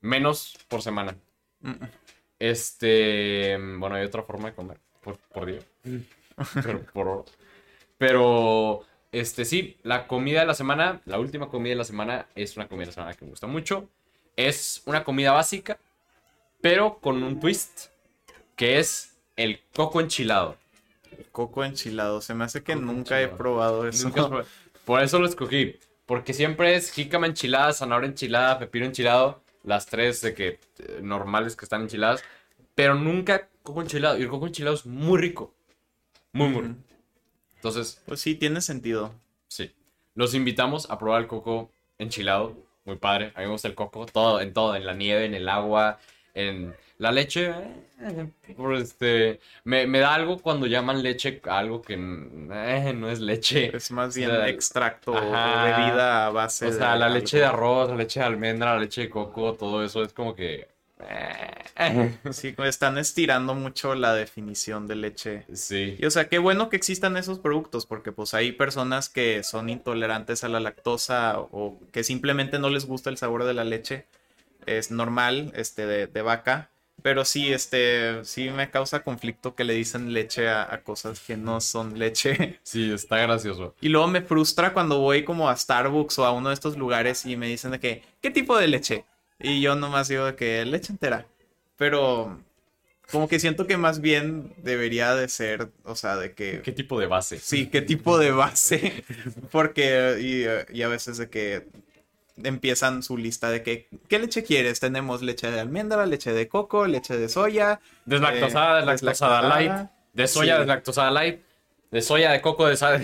Menos 0.00 0.58
por 0.68 0.82
semana. 0.82 1.16
Mm, 1.60 1.70
mm. 1.70 1.88
Este, 2.38 3.56
bueno, 3.78 3.96
hay 3.96 4.04
otra 4.04 4.22
forma 4.22 4.50
de 4.50 4.54
comer, 4.54 4.78
por, 5.02 5.16
por 5.32 5.46
día. 5.46 5.60
Pero, 6.62 6.82
por. 6.92 7.24
Pero, 7.96 8.84
este, 9.12 9.44
sí, 9.44 9.78
la 9.82 10.06
comida 10.06 10.40
de 10.40 10.46
la 10.46 10.54
semana, 10.54 11.00
la 11.06 11.18
última 11.18 11.48
comida 11.48 11.70
de 11.70 11.76
la 11.76 11.84
semana 11.84 12.26
es 12.34 12.56
una 12.56 12.68
comida 12.68 12.82
de 12.82 12.86
la 12.86 12.92
semana 12.92 13.14
que 13.14 13.24
me 13.24 13.30
gusta 13.30 13.46
mucho. 13.46 13.88
Es 14.36 14.82
una 14.84 15.04
comida 15.04 15.32
básica, 15.32 15.78
pero 16.60 16.98
con 16.98 17.22
un 17.22 17.38
twist, 17.40 17.86
que 18.56 18.78
es 18.78 19.16
el 19.36 19.60
coco 19.74 20.00
enchilado. 20.00 20.56
Coco 21.30 21.64
enchilado, 21.64 22.20
se 22.20 22.34
me 22.34 22.44
hace 22.44 22.62
que 22.62 22.74
Coco 22.74 22.84
nunca 22.84 23.22
he 23.22 23.28
probado 23.28 23.86
eso. 23.86 24.08
Nunca 24.08 24.22
has 24.22 24.26
probado. 24.26 24.48
Por 24.84 25.02
eso 25.02 25.18
lo 25.18 25.26
escogí. 25.26 25.76
Porque 26.06 26.34
siempre 26.34 26.74
es 26.74 26.90
jícama 26.90 27.26
enchilada, 27.26 27.72
zanahoria 27.72 28.08
enchilada, 28.08 28.58
pepino 28.58 28.86
enchilado. 28.86 29.42
Las 29.62 29.86
tres 29.86 30.20
de 30.20 30.34
que 30.34 30.48
eh, 30.78 30.98
normales 31.02 31.56
que 31.56 31.64
están 31.64 31.82
enchiladas. 31.82 32.22
Pero 32.74 32.94
nunca 32.94 33.48
coco 33.62 33.80
enchilado. 33.80 34.18
Y 34.18 34.22
el 34.22 34.28
coco 34.28 34.46
enchilado 34.46 34.76
es 34.76 34.84
muy 34.84 35.18
rico. 35.18 35.54
Muy, 36.32 36.48
muy 36.48 36.62
rico. 36.62 36.74
Entonces, 37.56 38.02
Pues 38.06 38.20
sí, 38.20 38.34
tiene 38.34 38.60
sentido. 38.60 39.14
sí. 39.48 39.72
Los 40.16 40.34
invitamos 40.34 40.88
a 40.90 40.98
probar 40.98 41.22
el 41.22 41.26
coco 41.26 41.70
enchilado. 41.98 42.54
Muy 42.84 42.96
padre. 42.96 43.32
A 43.34 43.40
mí 43.40 43.46
me 43.46 43.52
gusta 43.52 43.66
el 43.68 43.74
coco. 43.74 44.06
Todo, 44.06 44.40
en 44.40 44.52
todo. 44.52 44.76
En 44.76 44.84
la 44.86 44.94
nieve, 44.94 45.24
en 45.24 45.34
el 45.34 45.48
agua, 45.48 45.98
en 46.34 46.74
la 46.98 47.12
leche. 47.12 47.52
eh, 48.00 48.28
por 48.56 48.74
este, 48.74 49.40
me, 49.64 49.86
me 49.86 49.98
da 50.00 50.14
algo 50.14 50.38
cuando 50.38 50.66
llaman 50.66 51.02
leche 51.02 51.40
algo 51.44 51.82
que 51.82 51.94
eh, 51.94 52.92
no 52.94 53.10
es 53.10 53.20
leche. 53.20 53.76
Es 53.76 53.90
más 53.90 54.14
bien 54.14 54.30
O 54.30 54.34
sea, 54.34 54.48
extracto 54.48 55.12
bebida 55.12 56.26
a 56.26 56.30
base 56.30 56.66
O 56.66 56.72
sea, 56.72 56.92
de 56.92 56.98
la 56.98 57.08
leche 57.08 57.38
de 57.38 57.44
arroz, 57.44 57.90
la 57.90 57.96
leche 57.96 58.20
de 58.20 58.26
almendra, 58.26 58.74
la 58.74 58.80
leche 58.80 59.02
de 59.02 59.10
coco, 59.10 59.54
todo 59.54 59.84
eso 59.84 60.02
es 60.02 60.12
como 60.12 60.34
que... 60.34 60.68
eh, 61.76 62.18
Sí, 62.32 62.54
están 62.64 62.98
estirando 62.98 63.54
mucho 63.54 63.94
la 63.94 64.14
definición 64.14 64.86
de 64.86 64.94
leche. 64.96 65.46
Sí. 65.52 65.96
Y 65.98 66.06
o 66.06 66.10
sea, 66.10 66.28
qué 66.28 66.38
bueno 66.38 66.68
que 66.68 66.76
existan 66.76 67.16
esos 67.16 67.38
productos, 67.38 67.86
porque 67.86 68.12
pues 68.12 68.34
hay 68.34 68.52
personas 68.52 69.08
que 69.08 69.42
son 69.42 69.68
intolerantes 69.70 70.44
a 70.44 70.48
la 70.48 70.60
lactosa 70.60 71.38
o 71.40 71.78
que 71.92 72.04
simplemente 72.04 72.58
no 72.58 72.70
les 72.70 72.86
gusta 72.86 73.10
el 73.10 73.16
sabor 73.18 73.44
de 73.44 73.54
la 73.54 73.64
leche. 73.64 74.06
Es 74.66 74.90
normal, 74.90 75.52
este, 75.56 75.86
de, 75.86 76.06
de 76.08 76.22
vaca. 76.22 76.70
Pero 77.02 77.24
sí, 77.24 77.52
este, 77.52 78.24
sí 78.24 78.48
me 78.50 78.70
causa 78.70 79.02
conflicto 79.02 79.54
que 79.54 79.64
le 79.64 79.74
dicen 79.74 80.12
leche 80.12 80.48
a, 80.48 80.72
a 80.72 80.82
cosas 80.82 81.20
que 81.20 81.36
no 81.36 81.60
son 81.60 81.98
leche. 81.98 82.60
Sí, 82.62 82.92
está 82.92 83.18
gracioso. 83.18 83.74
Y 83.80 83.88
luego 83.88 84.06
me 84.08 84.22
frustra 84.22 84.72
cuando 84.72 85.00
voy 85.00 85.24
como 85.24 85.48
a 85.50 85.56
Starbucks 85.56 86.18
o 86.18 86.24
a 86.24 86.32
uno 86.32 86.48
de 86.48 86.54
estos 86.54 86.78
lugares 86.78 87.26
y 87.26 87.36
me 87.36 87.46
dicen 87.46 87.72
de 87.72 87.80
que, 87.80 88.02
¿qué 88.22 88.30
tipo 88.30 88.56
de 88.56 88.68
leche? 88.68 89.04
Y 89.38 89.60
yo 89.60 89.74
nomás 89.76 90.08
digo 90.08 90.24
de 90.24 90.36
que 90.36 90.64
leche 90.64 90.92
entera. 90.92 91.26
Pero 91.76 92.38
como 93.10 93.28
que 93.28 93.38
siento 93.38 93.66
que 93.66 93.76
más 93.76 94.00
bien 94.00 94.54
debería 94.58 95.14
de 95.14 95.28
ser, 95.28 95.70
o 95.84 95.94
sea, 95.94 96.16
de 96.16 96.32
que... 96.32 96.62
¿Qué 96.62 96.72
tipo 96.72 96.98
de 96.98 97.06
base? 97.06 97.38
Sí, 97.38 97.66
qué 97.66 97.82
tipo 97.82 98.18
de 98.18 98.30
base. 98.30 99.04
Porque, 99.50 100.16
y, 100.70 100.76
y 100.78 100.82
a 100.82 100.88
veces 100.88 101.18
de 101.18 101.28
que 101.28 101.66
empiezan 102.42 103.02
su 103.02 103.16
lista 103.16 103.50
de 103.50 103.62
que, 103.62 103.88
¿qué 104.08 104.18
leche 104.18 104.42
quieres? 104.42 104.80
Tenemos 104.80 105.22
leche 105.22 105.50
de 105.50 105.60
almendra, 105.60 106.04
leche 106.06 106.32
de 106.32 106.48
coco, 106.48 106.86
leche 106.86 107.16
de 107.16 107.28
soya. 107.28 107.80
Deslactosada, 108.04 108.78
eh, 108.82 108.86
deslactosada 108.86 109.42
light. 109.42 109.72
De 110.12 110.26
soya, 110.28 110.54
Sí. 110.54 110.58
deslactosada 110.60 111.10
light. 111.10 111.40
De 111.90 112.02
soya, 112.02 112.30
de 112.32 112.40
coco, 112.40 112.66
de 112.66 112.76
sal. 112.76 113.00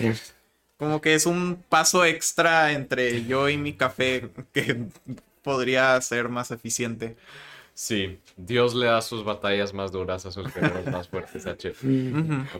Como 0.77 0.99
que 0.99 1.13
es 1.13 1.25
un 1.25 1.63
paso 1.69 2.03
extra 2.05 2.71
entre 2.73 3.23
yo 3.25 3.47
y 3.49 3.57
mi 3.57 3.73
café 3.73 4.29
que 4.51 4.85
podría 5.43 5.99
ser 6.01 6.27
más 6.29 6.51
eficiente. 6.51 7.15
Sí, 7.73 8.19
Dios 8.35 8.75
le 8.75 8.87
da 8.87 9.01
sus 9.01 9.23
batallas 9.23 9.73
más 9.73 9.91
duras 9.91 10.25
a 10.25 10.31
sus 10.31 10.53
guerreros 10.53 10.85
más 10.87 11.07
fuertes, 11.07 11.45
H. 11.47 11.73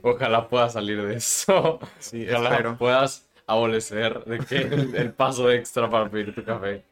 Ojalá 0.02 0.48
puedas 0.48 0.74
salir 0.74 1.02
de 1.06 1.16
eso. 1.16 1.80
Sí, 2.00 2.26
Ojalá 2.30 2.52
espero. 2.52 2.78
puedas 2.78 3.26
abolecer 3.52 4.24
de 4.26 4.40
que 4.46 4.58
el, 4.58 4.96
el 4.96 5.14
paso 5.14 5.52
extra 5.52 5.90
para 5.90 6.10
pedir 6.10 6.34
tu 6.36 6.44
café. 6.44 6.84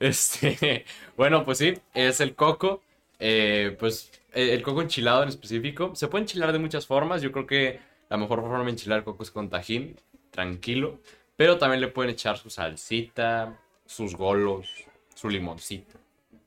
Este, 0.00 0.84
bueno, 1.16 1.44
pues 1.44 1.58
sí, 1.58 1.74
es 1.94 2.20
el 2.20 2.34
coco. 2.34 2.82
eh, 3.18 3.76
pues 3.78 4.12
eh, 4.32 4.52
el 4.54 4.62
coco 4.62 4.82
enchilado 4.82 5.22
en 5.22 5.28
específico. 5.30 5.94
Se 5.94 6.08
puede 6.08 6.22
enchilar 6.22 6.52
de 6.52 6.58
muchas 6.58 6.86
formas. 6.86 7.22
Yo 7.22 7.32
creo 7.32 7.46
que 7.46 7.80
la 8.08 8.16
mejor 8.16 8.40
forma 8.40 8.64
de 8.64 8.70
enchilar 8.70 9.04
coco 9.04 9.22
es 9.22 9.30
con 9.30 9.48
tajín, 9.48 9.96
tranquilo. 10.30 11.00
Pero 11.36 11.58
también 11.58 11.80
le 11.80 11.88
pueden 11.88 12.12
echar 12.12 12.38
su 12.38 12.50
salsita, 12.50 13.58
sus 13.84 14.14
golos, 14.16 14.68
su 15.14 15.28
limoncito, 15.28 15.98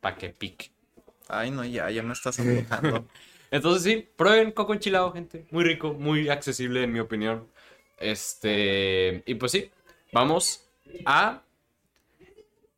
para 0.02 0.18
que 0.18 0.30
pique. 0.30 0.72
Ay, 1.28 1.52
no, 1.52 1.64
ya, 1.66 1.90
ya 1.92 2.04
me 2.04 2.14
estás 2.14 2.40
antojando. 2.40 3.08
Entonces 3.52 3.84
sí, 3.84 4.10
prueben 4.16 4.52
coco 4.52 4.74
enchilado, 4.74 5.12
gente. 5.14 5.46
Muy 5.52 5.64
rico, 5.64 5.94
muy 5.94 6.30
accesible 6.30 6.84
en 6.84 6.92
mi 6.94 7.00
opinión. 7.00 7.48
Este, 8.00 9.24
y 9.26 9.36
pues 9.36 9.52
sí, 9.52 9.70
vamos 10.12 10.66
a 11.06 11.42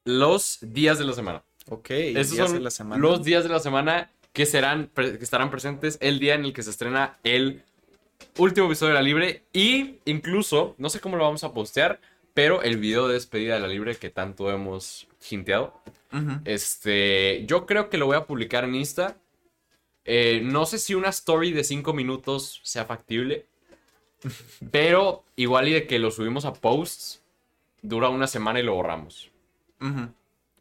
los 0.03 0.59
días 0.61 0.99
de 0.99 1.05
la 1.05 1.13
semana. 1.13 1.43
Ok, 1.69 1.89
Estos 1.91 2.31
días 2.31 2.47
son 2.47 2.57
de 2.57 2.63
la 2.63 2.71
semana. 2.71 3.01
los 3.01 3.23
días 3.23 3.43
de 3.43 3.49
la 3.49 3.59
semana 3.59 4.11
que 4.33 4.45
serán 4.45 4.89
que 4.95 5.17
estarán 5.21 5.51
presentes 5.51 5.97
el 6.01 6.19
día 6.19 6.35
en 6.35 6.45
el 6.45 6.53
que 6.53 6.63
se 6.63 6.71
estrena 6.71 7.17
el 7.23 7.63
último 8.37 8.67
episodio 8.67 8.89
de 8.93 8.99
La 8.99 9.01
Libre 9.03 9.43
y 9.53 9.97
incluso, 10.05 10.75
no 10.77 10.89
sé 10.89 10.99
cómo 10.99 11.17
lo 11.17 11.23
vamos 11.23 11.43
a 11.43 11.53
postear, 11.53 11.99
pero 12.33 12.61
el 12.63 12.77
video 12.77 13.07
de 13.07 13.15
despedida 13.15 13.55
de 13.55 13.59
La 13.61 13.67
Libre 13.67 13.95
que 13.95 14.09
tanto 14.09 14.49
hemos 14.51 15.07
hinteado. 15.29 15.79
Este, 16.45 17.45
yo 17.45 17.65
creo 17.65 17.89
que 17.89 17.97
lo 17.97 18.05
voy 18.05 18.17
a 18.17 18.25
publicar 18.25 18.63
en 18.63 18.75
Insta. 18.75 19.17
Eh, 20.03 20.41
no 20.43 20.65
sé 20.65 20.77
si 20.79 20.93
una 20.95 21.09
story 21.09 21.51
de 21.53 21.63
5 21.63 21.93
minutos 21.93 22.59
sea 22.63 22.85
factible. 22.85 23.45
Pero 24.71 25.23
igual 25.35 25.67
y 25.67 25.73
de 25.73 25.87
que 25.87 25.99
lo 25.99 26.11
subimos 26.11 26.45
a 26.45 26.53
posts, 26.53 27.21
dura 27.81 28.09
una 28.09 28.27
semana 28.27 28.59
y 28.59 28.63
lo 28.63 28.73
borramos. 28.75 29.29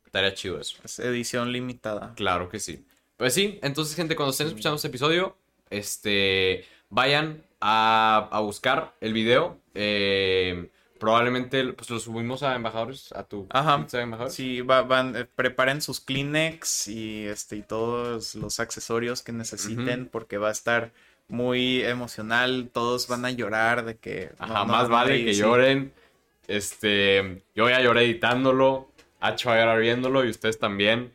Estaría 0.06 0.34
chido 0.34 0.58
eso. 0.60 0.78
Es 0.84 0.98
edición 0.98 1.52
limitada. 1.52 2.14
Claro 2.16 2.48
que 2.48 2.58
sí. 2.58 2.84
Pues 3.16 3.34
sí, 3.34 3.58
entonces 3.62 3.94
gente, 3.94 4.16
cuando 4.16 4.30
estén 4.30 4.46
escuchando 4.48 4.76
este 4.76 4.88
episodio, 4.88 5.36
este, 5.68 6.64
vayan 6.88 7.44
a, 7.60 8.28
a 8.32 8.40
buscar 8.40 8.94
el 9.00 9.12
video. 9.12 9.58
Eh, 9.74 10.70
probablemente 10.98 11.72
pues, 11.74 11.88
lo 11.90 12.00
subimos 12.00 12.42
a 12.42 12.54
embajadores, 12.56 13.12
a 13.12 13.24
tu 13.24 13.46
Ajá. 13.50 13.78
pizza 13.78 13.98
de 13.98 14.04
embajadores. 14.04 14.34
Sí, 14.34 14.62
va- 14.62 14.82
van, 14.82 15.14
eh, 15.16 15.26
preparen 15.36 15.80
sus 15.82 16.00
Kleenex 16.00 16.88
y 16.88 17.26
este 17.26 17.56
y 17.56 17.62
todos 17.62 18.34
los 18.34 18.58
accesorios 18.58 19.22
que 19.22 19.32
necesiten 19.32 20.06
porque 20.06 20.38
va 20.38 20.48
a 20.48 20.52
estar 20.52 20.92
muy 21.30 21.82
emocional. 21.82 22.68
Todos 22.72 23.08
van 23.08 23.24
a 23.24 23.30
llorar 23.30 23.84
de 23.84 23.96
que 23.96 24.30
Ajá, 24.38 24.54
no 24.60 24.66
más 24.66 24.88
vale 24.88 25.10
reír, 25.12 25.26
que 25.26 25.34
sí. 25.34 25.40
lloren. 25.40 25.92
Este, 26.48 27.42
yo 27.54 27.68
ya 27.70 27.80
lloré 27.80 28.04
editándolo, 28.04 28.88
Hacho 29.20 29.48
va 29.50 29.54
a 29.56 29.58
llorar 29.60 29.80
viéndolo 29.80 30.24
y 30.24 30.30
ustedes 30.30 30.58
también. 30.58 31.12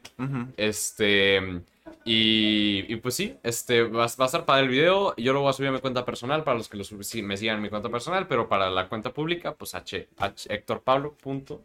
Este, 0.58 1.62
y, 2.06 2.86
y 2.88 2.96
pues 2.98 3.16
sí, 3.16 3.36
este, 3.44 3.84
va, 3.84 4.06
a- 4.06 4.08
va 4.20 4.24
a 4.24 4.28
estar 4.28 4.46
para 4.46 4.60
el 4.62 4.70
video. 4.70 5.14
Yo 5.18 5.34
lo 5.34 5.42
voy 5.42 5.50
a 5.50 5.54
subir 5.54 5.70
a 5.70 5.72
mi 5.74 5.80
cuenta 5.80 6.06
personal 6.06 6.44
para 6.44 6.58
los 6.58 6.70
que 6.70 6.78
lo 6.78 6.84
sub- 6.84 7.04
sí, 7.04 7.22
me 7.22 7.36
sigan 7.36 7.58
en 7.58 7.64
mi 7.64 7.70
cuenta 7.70 7.90
personal, 7.90 8.28
pero 8.28 8.48
para 8.48 8.70
la 8.70 8.88
cuenta 8.88 9.12
pública, 9.14 9.54
pues 9.56 9.76
H, 9.76 10.08
H 10.18 10.54
Héctor 10.54 10.82
Pablo. 10.82 11.14
Punto. 11.22 11.62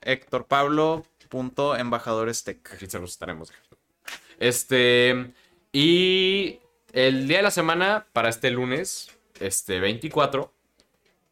Héctor 0.00 0.46
Pablo 0.46 1.04
punto 1.28 1.76
embajadores 1.76 2.42
tech. 2.44 2.72
Aquí 2.74 2.86
se 2.86 2.98
los 2.98 3.12
estaremos. 3.12 3.52
Este, 4.38 5.30
y 5.72 6.58
el 6.92 7.26
día 7.26 7.38
de 7.38 7.42
la 7.42 7.50
semana 7.50 8.06
para 8.12 8.28
este 8.28 8.50
lunes, 8.50 9.10
este 9.40 9.80
24, 9.80 10.52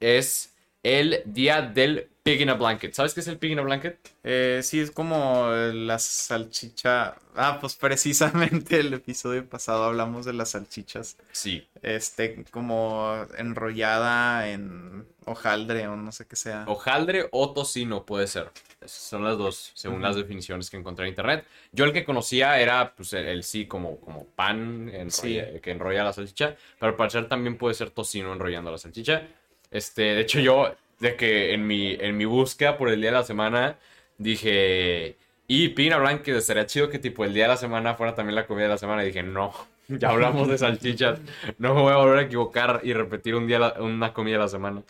es 0.00 0.49
el 0.82 1.22
día 1.24 1.62
del 1.62 2.08
Pig 2.22 2.42
in 2.42 2.50
a 2.50 2.54
Blanket. 2.54 2.92
¿Sabes 2.92 3.14
qué 3.14 3.20
es 3.20 3.28
el 3.28 3.38
Pig 3.38 3.52
in 3.52 3.58
a 3.58 3.62
Blanket? 3.62 3.98
Eh, 4.24 4.60
sí, 4.62 4.80
es 4.80 4.90
como 4.90 5.50
la 5.50 5.98
salchicha. 5.98 7.16
Ah, 7.34 7.58
pues 7.60 7.76
precisamente 7.76 8.80
el 8.80 8.92
episodio 8.92 9.48
pasado 9.48 9.84
hablamos 9.84 10.26
de 10.26 10.34
las 10.34 10.50
salchichas. 10.50 11.16
Sí. 11.32 11.66
Este, 11.82 12.44
como 12.50 13.26
enrollada 13.38 14.50
en 14.50 15.06
hojaldre 15.24 15.88
o 15.88 15.96
no 15.96 16.12
sé 16.12 16.26
qué 16.26 16.36
sea. 16.36 16.64
Hojaldre 16.66 17.28
o 17.32 17.52
tocino 17.52 18.04
puede 18.04 18.26
ser. 18.26 18.50
Esas 18.80 19.02
son 19.02 19.24
las 19.24 19.36
dos, 19.36 19.72
según 19.74 20.00
las 20.00 20.16
definiciones 20.16 20.70
que 20.70 20.76
encontré 20.76 21.04
en 21.04 21.10
internet. 21.10 21.44
Yo 21.72 21.84
el 21.84 21.92
que 21.92 22.04
conocía 22.04 22.58
era 22.58 22.94
pues, 22.94 23.12
el, 23.12 23.44
sí 23.44 23.66
como, 23.66 24.00
como 24.00 24.24
pan 24.26 24.90
que 24.90 25.70
enrolla 25.70 26.04
la 26.04 26.12
salchicha, 26.12 26.56
pero 26.78 26.96
para 26.96 27.10
ser 27.10 27.28
también 27.28 27.58
puede 27.58 27.74
ser 27.74 27.90
tocino 27.90 28.32
enrollando 28.32 28.70
la 28.70 28.78
salchicha. 28.78 29.28
Este, 29.70 30.02
de 30.02 30.20
hecho 30.20 30.40
yo 30.40 30.74
de 30.98 31.16
que 31.16 31.54
en 31.54 31.66
mi, 31.66 31.94
en 31.94 32.16
mi 32.16 32.24
búsqueda 32.24 32.76
por 32.76 32.88
el 32.90 33.00
día 33.00 33.10
de 33.10 33.16
la 33.18 33.24
semana 33.24 33.78
dije, 34.18 35.16
y 35.46 35.70
Pina 35.70 35.98
Blanca, 35.98 36.30
estaría 36.30 36.66
chido 36.66 36.88
que 36.90 36.98
tipo 36.98 37.24
el 37.24 37.34
día 37.34 37.44
de 37.44 37.48
la 37.48 37.56
semana 37.56 37.94
fuera 37.94 38.14
también 38.14 38.36
la 38.36 38.46
comida 38.46 38.64
de 38.64 38.70
la 38.70 38.78
semana. 38.78 39.02
Y 39.02 39.06
dije, 39.06 39.22
no, 39.22 39.52
ya 39.88 40.10
hablamos 40.10 40.48
de 40.48 40.58
salchichas, 40.58 41.20
no 41.58 41.74
me 41.74 41.80
voy 41.82 41.92
a 41.92 41.96
volver 41.96 42.18
a 42.18 42.22
equivocar 42.22 42.80
y 42.84 42.92
repetir 42.92 43.34
un 43.34 43.46
día 43.46 43.74
una 43.80 44.12
comida 44.12 44.34
de 44.34 44.42
la 44.42 44.48
semana. 44.48 44.82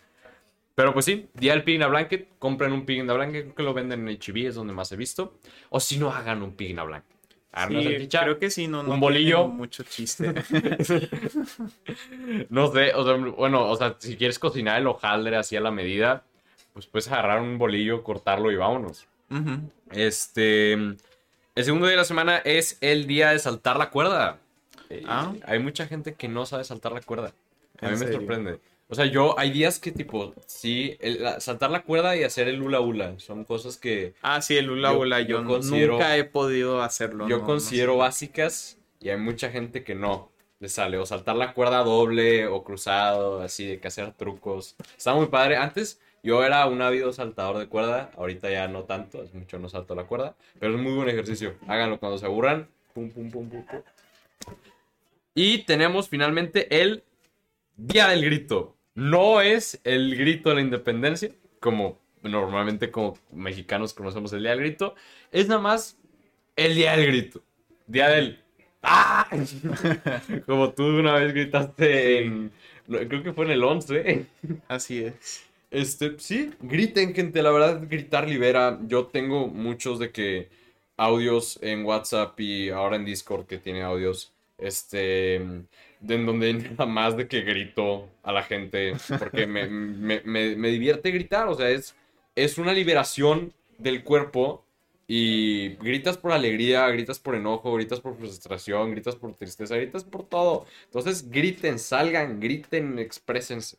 Pero 0.74 0.92
pues 0.92 1.04
sí, 1.04 1.28
día 1.34 1.52
del 1.52 1.64
Pigna 1.64 1.86
Blanket, 1.86 2.28
compren 2.38 2.72
un 2.72 2.86
Pigna 2.86 3.12
Blanket, 3.12 3.42
creo 3.44 3.54
que 3.54 3.62
lo 3.62 3.74
venden 3.74 4.08
en 4.08 4.16
HB, 4.16 4.48
es 4.48 4.54
donde 4.54 4.72
más 4.72 4.90
he 4.92 4.96
visto. 4.96 5.34
O 5.70 5.80
si 5.80 5.98
no, 5.98 6.10
hagan 6.10 6.42
un 6.42 6.52
Pigna 6.52 6.84
Blanket. 6.84 7.19
Sí, 7.68 8.08
creo 8.08 8.38
que 8.38 8.48
sí, 8.48 8.68
no, 8.68 8.82
no 8.82 8.94
un 8.94 9.00
bolillo. 9.00 9.48
Mucho 9.48 9.82
chiste. 9.82 10.32
no 12.48 12.72
sé, 12.72 12.94
o 12.94 13.04
sea, 13.04 13.16
bueno, 13.16 13.68
o 13.68 13.76
sea, 13.76 13.96
si 13.98 14.16
quieres 14.16 14.38
cocinar 14.38 14.78
el 14.78 14.86
hojaldre 14.86 15.36
así 15.36 15.56
a 15.56 15.60
la 15.60 15.72
medida, 15.72 16.22
pues 16.72 16.86
puedes 16.86 17.10
agarrar 17.10 17.40
un 17.40 17.58
bolillo, 17.58 18.04
cortarlo 18.04 18.52
y 18.52 18.56
vámonos. 18.56 19.06
Este. 19.90 20.72
El 20.72 21.64
segundo 21.64 21.86
día 21.86 21.92
de 21.92 21.98
la 21.98 22.04
semana 22.04 22.38
es 22.38 22.78
el 22.80 23.06
día 23.06 23.30
de 23.30 23.40
saltar 23.40 23.76
la 23.76 23.90
cuerda. 23.90 24.38
Eh, 24.88 25.02
ah. 25.06 25.32
Hay 25.44 25.58
mucha 25.58 25.86
gente 25.86 26.14
que 26.14 26.28
no 26.28 26.46
sabe 26.46 26.64
saltar 26.64 26.92
la 26.92 27.00
cuerda. 27.00 27.32
A 27.80 27.88
mí 27.90 27.96
me 27.98 28.12
sorprende. 28.12 28.60
O 28.90 28.94
sea, 28.96 29.06
yo 29.06 29.38
hay 29.38 29.52
días 29.52 29.78
que 29.78 29.92
tipo, 29.92 30.34
sí, 30.46 30.98
saltar 31.38 31.70
la 31.70 31.84
cuerda 31.84 32.16
y 32.16 32.24
hacer 32.24 32.48
el 32.48 32.60
hula 32.60 32.80
hula. 32.80 33.16
Son 33.20 33.44
cosas 33.44 33.76
que... 33.76 34.14
Ah, 34.20 34.42
sí, 34.42 34.56
el 34.56 34.68
hula 34.68 34.92
hula. 34.92 35.20
Yo, 35.20 35.42
nunca 35.42 36.16
he 36.16 36.24
podido 36.24 36.82
hacerlo. 36.82 37.28
Yo 37.28 37.44
considero 37.44 37.96
básicas 37.96 38.78
y 38.98 39.10
hay 39.10 39.16
mucha 39.16 39.48
gente 39.50 39.84
que 39.84 39.94
no 39.94 40.32
le 40.58 40.68
sale. 40.68 40.98
O 40.98 41.06
saltar 41.06 41.36
la 41.36 41.54
cuerda 41.54 41.84
doble 41.84 42.48
o 42.48 42.64
cruzado, 42.64 43.40
así, 43.42 43.64
de 43.64 43.78
que 43.78 43.86
hacer 43.86 44.12
trucos. 44.14 44.74
Está 44.98 45.14
muy 45.14 45.26
padre. 45.26 45.56
Antes 45.56 46.00
yo 46.24 46.42
era 46.42 46.66
un 46.66 46.82
ávido 46.82 47.12
saltador 47.12 47.58
de 47.58 47.68
cuerda. 47.68 48.10
Ahorita 48.16 48.50
ya 48.50 48.66
no 48.66 48.82
tanto, 48.82 49.22
es 49.22 49.32
mucho 49.32 49.60
no 49.60 49.68
salto 49.68 49.94
la 49.94 50.02
cuerda. 50.02 50.34
Pero 50.58 50.74
es 50.74 50.80
muy 50.80 50.94
buen 50.94 51.08
ejercicio. 51.08 51.54
Háganlo 51.68 52.00
cuando 52.00 52.18
se 52.18 52.26
aburran. 52.26 52.68
Pum, 52.92 53.08
pum, 53.08 53.30
pum, 53.30 53.48
pum, 53.48 53.64
pum. 53.66 53.82
Y 55.32 55.58
tenemos 55.58 56.08
finalmente 56.08 56.82
el 56.82 57.04
Día 57.76 58.08
del 58.08 58.24
Grito 58.24 58.76
no 58.94 59.40
es 59.40 59.80
el 59.84 60.16
grito 60.16 60.48
de 60.48 60.56
la 60.56 60.60
independencia, 60.60 61.30
como 61.60 61.98
normalmente 62.22 62.90
como 62.90 63.16
mexicanos 63.32 63.94
conocemos 63.94 64.32
el 64.32 64.42
día 64.42 64.50
del 64.50 64.60
grito, 64.60 64.94
es 65.32 65.48
nada 65.48 65.60
más 65.60 65.98
el 66.56 66.74
día 66.74 66.96
del 66.96 67.06
grito. 67.06 67.42
Día 67.86 68.08
del... 68.08 68.40
¡Ah! 68.82 69.28
como 70.46 70.72
tú 70.72 70.84
una 70.84 71.14
vez 71.14 71.32
gritaste 71.32 72.24
en... 72.24 72.52
Creo 72.86 73.22
que 73.22 73.32
fue 73.32 73.44
en 73.44 73.52
el 73.52 73.62
11. 73.62 74.26
Así 74.68 75.04
es. 75.04 75.44
Este, 75.70 76.18
sí, 76.18 76.50
griten, 76.60 77.14
gente. 77.14 77.42
La 77.42 77.52
verdad, 77.52 77.82
gritar 77.88 78.28
libera. 78.28 78.78
Yo 78.86 79.06
tengo 79.06 79.46
muchos 79.46 80.00
de 80.00 80.10
que 80.10 80.48
audios 80.96 81.58
en 81.62 81.84
WhatsApp 81.84 82.38
y 82.40 82.70
ahora 82.70 82.96
en 82.96 83.04
Discord 83.04 83.46
que 83.46 83.58
tiene 83.58 83.82
audios. 83.82 84.32
Este 84.58 85.40
en 86.08 86.26
donde 86.26 86.52
nada 86.54 86.86
más 86.86 87.16
de 87.16 87.28
que 87.28 87.42
grito 87.42 88.08
a 88.22 88.32
la 88.32 88.42
gente, 88.42 88.94
porque 89.18 89.46
me, 89.46 90.70
divierte 90.70 91.10
gritar, 91.10 91.48
o 91.48 91.54
sea, 91.54 91.70
es, 91.70 91.94
es 92.34 92.58
una 92.58 92.72
liberación 92.72 93.52
del 93.78 94.02
cuerpo 94.04 94.64
y 95.06 95.70
gritas 95.76 96.16
por 96.16 96.32
alegría, 96.32 96.86
gritas 96.88 97.18
por 97.18 97.34
enojo, 97.34 97.74
gritas 97.74 98.00
por 98.00 98.16
frustración, 98.16 98.92
gritas 98.92 99.16
por 99.16 99.34
tristeza, 99.34 99.76
gritas 99.76 100.04
por 100.04 100.24
todo. 100.24 100.66
Entonces 100.84 101.28
griten, 101.30 101.80
salgan, 101.80 102.38
griten, 102.38 102.98
exprésense. 102.98 103.76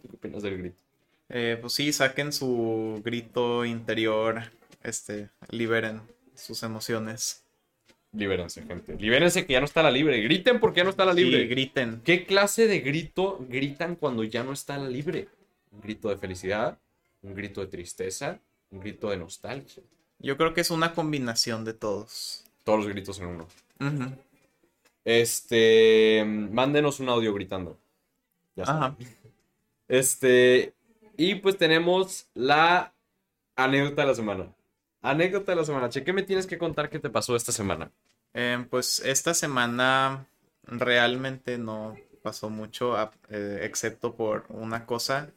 ¿Qué 0.00 0.16
opinas 0.16 0.42
del 0.42 0.56
grito? 0.56 0.82
Eh, 1.28 1.58
pues 1.60 1.74
sí, 1.74 1.92
saquen 1.92 2.32
su 2.32 3.00
grito 3.04 3.64
interior, 3.64 4.40
este, 4.82 5.28
liberen 5.50 6.00
sus 6.34 6.62
emociones. 6.62 7.44
Libérense, 8.12 8.62
gente. 8.62 8.96
Libérense 8.96 9.46
que 9.46 9.52
ya 9.52 9.60
no 9.60 9.66
está 9.66 9.82
la 9.82 9.90
libre. 9.90 10.20
Griten 10.20 10.58
porque 10.58 10.78
ya 10.78 10.84
no 10.84 10.90
está 10.90 11.04
la 11.04 11.14
libre. 11.14 11.42
Sí, 11.42 11.46
griten. 11.46 12.00
¿Qué 12.04 12.26
clase 12.26 12.66
de 12.66 12.80
grito 12.80 13.38
gritan 13.48 13.94
cuando 13.94 14.24
ya 14.24 14.42
no 14.42 14.52
está 14.52 14.78
la 14.78 14.88
libre? 14.88 15.28
Un 15.70 15.80
grito 15.80 16.08
de 16.08 16.16
felicidad, 16.16 16.78
un 17.22 17.34
grito 17.34 17.60
de 17.60 17.68
tristeza, 17.68 18.40
un 18.70 18.80
grito 18.80 19.10
de 19.10 19.16
nostalgia. 19.16 19.82
Yo 20.18 20.36
creo 20.36 20.52
que 20.54 20.60
es 20.60 20.70
una 20.70 20.92
combinación 20.92 21.64
de 21.64 21.72
todos. 21.72 22.44
Todos 22.64 22.80
los 22.80 22.88
gritos 22.88 23.18
en 23.20 23.26
uno. 23.26 23.46
Este, 25.04 26.24
mándenos 26.26 27.00
un 27.00 27.08
audio 27.08 27.32
gritando. 27.32 27.78
Ya 28.56 28.64
está. 28.64 28.96
Este, 29.88 30.74
y 31.16 31.36
pues 31.36 31.56
tenemos 31.56 32.26
la 32.34 32.92
anécdota 33.56 34.02
de 34.02 34.08
la 34.08 34.14
semana. 34.14 34.46
Anécdota 35.02 35.52
de 35.52 35.56
la 35.56 35.64
semana. 35.64 35.88
Che, 35.88 36.04
¿qué 36.04 36.12
me 36.12 36.22
tienes 36.22 36.46
que 36.46 36.58
contar 36.58 36.90
qué 36.90 36.98
te 36.98 37.10
pasó 37.10 37.34
esta 37.34 37.52
semana? 37.52 37.90
Eh, 38.34 38.64
pues 38.68 39.00
esta 39.00 39.34
semana 39.34 40.26
realmente 40.64 41.58
no 41.58 41.96
pasó 42.22 42.50
mucho, 42.50 42.96
eh, 43.30 43.60
excepto 43.62 44.14
por 44.14 44.44
una 44.50 44.84
cosa 44.84 45.30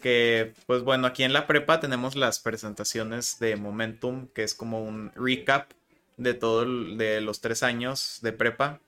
que, 0.00 0.54
pues 0.66 0.82
bueno, 0.82 1.06
aquí 1.06 1.22
en 1.22 1.32
la 1.32 1.46
prepa 1.46 1.78
tenemos 1.78 2.16
las 2.16 2.40
presentaciones 2.40 3.38
de 3.38 3.56
Momentum, 3.56 4.28
que 4.28 4.42
es 4.42 4.54
como 4.54 4.82
un 4.82 5.12
recap 5.14 5.70
de 6.16 6.34
todo 6.34 6.64
de 6.96 7.20
los 7.20 7.40
tres 7.40 7.62
años 7.62 8.18
de 8.22 8.32
prepa. 8.32 8.80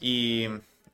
Y, 0.00 0.48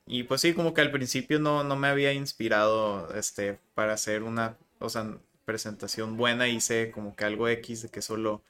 y 0.06 0.24
pues 0.24 0.42
sí, 0.42 0.52
como 0.54 0.74
que 0.74 0.82
al 0.82 0.90
principio 0.90 1.38
no, 1.40 1.64
no 1.64 1.76
me 1.76 1.88
había 1.88 2.12
inspirado 2.12 3.12
este, 3.14 3.58
para 3.74 3.94
hacer 3.94 4.22
una, 4.22 4.56
o 4.78 4.88
sea, 4.88 5.16
presentación 5.44 6.16
buena. 6.16 6.46
Hice 6.48 6.90
como 6.92 7.16
que 7.16 7.24
algo 7.24 7.48
X 7.48 7.82
de 7.82 7.88
que 7.88 8.02
solo 8.02 8.42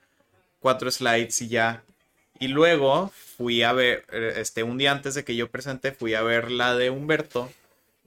cuatro 0.60 0.90
slides 0.90 1.42
y 1.42 1.48
ya. 1.48 1.82
Y 2.38 2.48
luego 2.48 3.12
fui 3.36 3.62
a 3.62 3.72
ver, 3.72 4.06
eh, 4.12 4.34
este, 4.36 4.62
un 4.62 4.78
día 4.78 4.92
antes 4.92 5.14
de 5.14 5.24
que 5.24 5.36
yo 5.36 5.50
presente, 5.50 5.92
fui 5.92 6.14
a 6.14 6.22
ver 6.22 6.50
la 6.50 6.76
de 6.76 6.90
Humberto. 6.90 7.50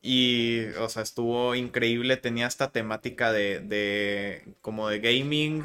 Y, 0.01 0.65
o 0.79 0.89
sea, 0.89 1.03
estuvo 1.03 1.55
increíble. 1.55 2.17
Tenía 2.17 2.47
esta 2.47 2.71
temática 2.71 3.31
de, 3.31 3.59
de 3.59 4.43
como 4.61 4.89
de 4.89 4.99
gaming. 4.99 5.63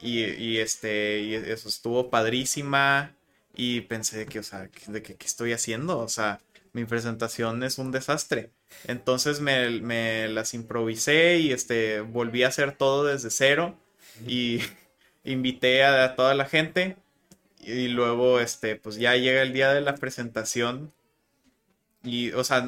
Y, 0.00 0.24
y, 0.24 0.58
este, 0.58 1.20
y 1.20 1.34
eso 1.34 1.68
estuvo 1.68 2.10
padrísima. 2.10 3.14
Y 3.54 3.82
pensé 3.82 4.26
que, 4.26 4.40
o 4.40 4.42
sea, 4.42 4.68
¿de 4.86 5.02
qué, 5.02 5.16
estoy 5.24 5.52
haciendo? 5.52 5.98
O 5.98 6.08
sea, 6.08 6.40
mi 6.72 6.84
presentación 6.84 7.62
es 7.62 7.78
un 7.78 7.92
desastre. 7.92 8.50
Entonces 8.86 9.40
me, 9.40 9.80
me 9.80 10.28
las 10.28 10.54
improvisé 10.54 11.38
y 11.38 11.52
este, 11.52 12.00
volví 12.00 12.42
a 12.44 12.48
hacer 12.48 12.76
todo 12.76 13.04
desde 13.04 13.30
cero. 13.30 13.78
Y 14.26 14.60
invité 15.24 15.84
a, 15.84 16.14
toda 16.14 16.34
la 16.34 16.46
gente 16.46 16.96
y 17.62 17.88
luego 17.88 18.40
este 18.40 18.76
pues 18.76 18.96
ya 18.96 19.16
llega 19.16 19.42
el 19.42 19.52
día 19.52 19.72
de 19.72 19.80
la 19.80 19.94
presentación 19.94 20.92
y 22.02 22.32
o 22.32 22.42
sea 22.42 22.66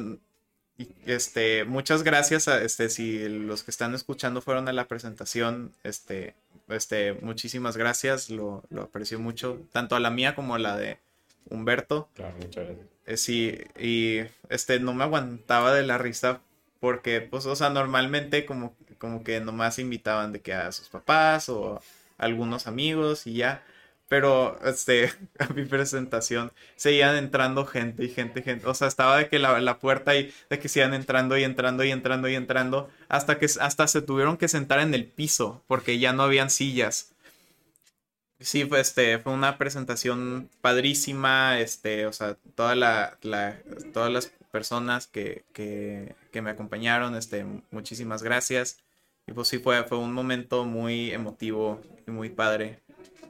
este 1.05 1.65
muchas 1.65 2.03
gracias 2.03 2.47
a 2.47 2.61
este 2.61 2.89
si 2.89 3.27
los 3.27 3.63
que 3.63 3.71
están 3.71 3.95
escuchando 3.95 4.41
fueron 4.41 4.67
a 4.67 4.73
la 4.73 4.87
presentación 4.87 5.71
este 5.83 6.35
este 6.67 7.13
muchísimas 7.13 7.77
gracias 7.77 8.29
lo, 8.29 8.63
lo 8.69 8.83
aprecio 8.83 9.19
mucho 9.19 9.59
tanto 9.71 9.95
a 9.95 9.99
la 9.99 10.09
mía 10.09 10.35
como 10.35 10.55
a 10.55 10.59
la 10.59 10.77
de 10.77 10.99
Humberto. 11.49 12.09
Claro 12.15 12.35
muchas 12.37 12.65
gracias. 12.65 12.87
Eh, 13.05 13.17
sí 13.17 13.59
y 13.79 14.19
este 14.49 14.79
no 14.79 14.93
me 14.93 15.03
aguantaba 15.03 15.73
de 15.73 15.83
la 15.83 15.97
risa 15.97 16.41
porque 16.79 17.21
pues 17.21 17.45
o 17.45 17.55
sea 17.55 17.69
normalmente 17.69 18.45
como 18.45 18.75
como 18.97 19.23
que 19.23 19.41
nomás 19.41 19.79
invitaban 19.79 20.31
de 20.31 20.41
que 20.41 20.53
a 20.53 20.71
sus 20.71 20.87
papás 20.87 21.49
o 21.49 21.81
algunos 22.17 22.67
amigos 22.67 23.27
y 23.27 23.35
ya. 23.35 23.63
Pero, 24.09 24.59
este, 24.65 25.11
a 25.39 25.47
mi 25.53 25.65
presentación 25.65 26.51
seguían 26.75 27.15
entrando 27.15 27.65
gente 27.65 28.03
y 28.05 28.09
gente, 28.09 28.41
gente. 28.43 28.67
O 28.67 28.73
sea, 28.73 28.87
estaba 28.87 29.17
de 29.17 29.29
que 29.29 29.39
la, 29.39 29.59
la 29.61 29.79
puerta 29.79 30.15
y 30.15 30.33
de 30.49 30.59
que 30.59 30.69
sigan 30.69 30.93
entrando 30.93 31.37
y 31.37 31.43
entrando 31.43 31.83
y 31.83 31.91
entrando 31.91 32.27
y 32.29 32.35
entrando. 32.35 32.89
Hasta 33.09 33.39
que 33.39 33.47
hasta 33.59 33.87
se 33.87 34.01
tuvieron 34.01 34.37
que 34.37 34.47
sentar 34.47 34.79
en 34.79 34.93
el 34.93 35.05
piso 35.05 35.63
porque 35.67 35.99
ya 35.99 36.13
no 36.13 36.23
habían 36.23 36.49
sillas. 36.49 37.13
Sí, 38.39 38.65
fue, 38.65 38.81
este, 38.81 39.19
fue 39.19 39.33
una 39.33 39.57
presentación 39.57 40.49
padrísima. 40.61 41.59
Este, 41.59 42.05
o 42.05 42.13
sea, 42.13 42.35
toda 42.55 42.75
la, 42.75 43.17
la 43.21 43.57
todas 43.93 44.11
las 44.11 44.27
personas 44.51 45.07
que, 45.07 45.45
que, 45.53 46.15
que 46.31 46.41
me 46.41 46.51
acompañaron, 46.51 47.15
este, 47.15 47.45
muchísimas 47.71 48.21
gracias. 48.21 48.77
Y 49.27 49.31
pues 49.31 49.47
sí, 49.47 49.59
fue, 49.59 49.83
fue 49.83 49.97
un 49.97 50.13
momento 50.13 50.65
muy 50.65 51.11
emotivo 51.11 51.81
y 52.05 52.11
muy 52.11 52.29
padre. 52.29 52.79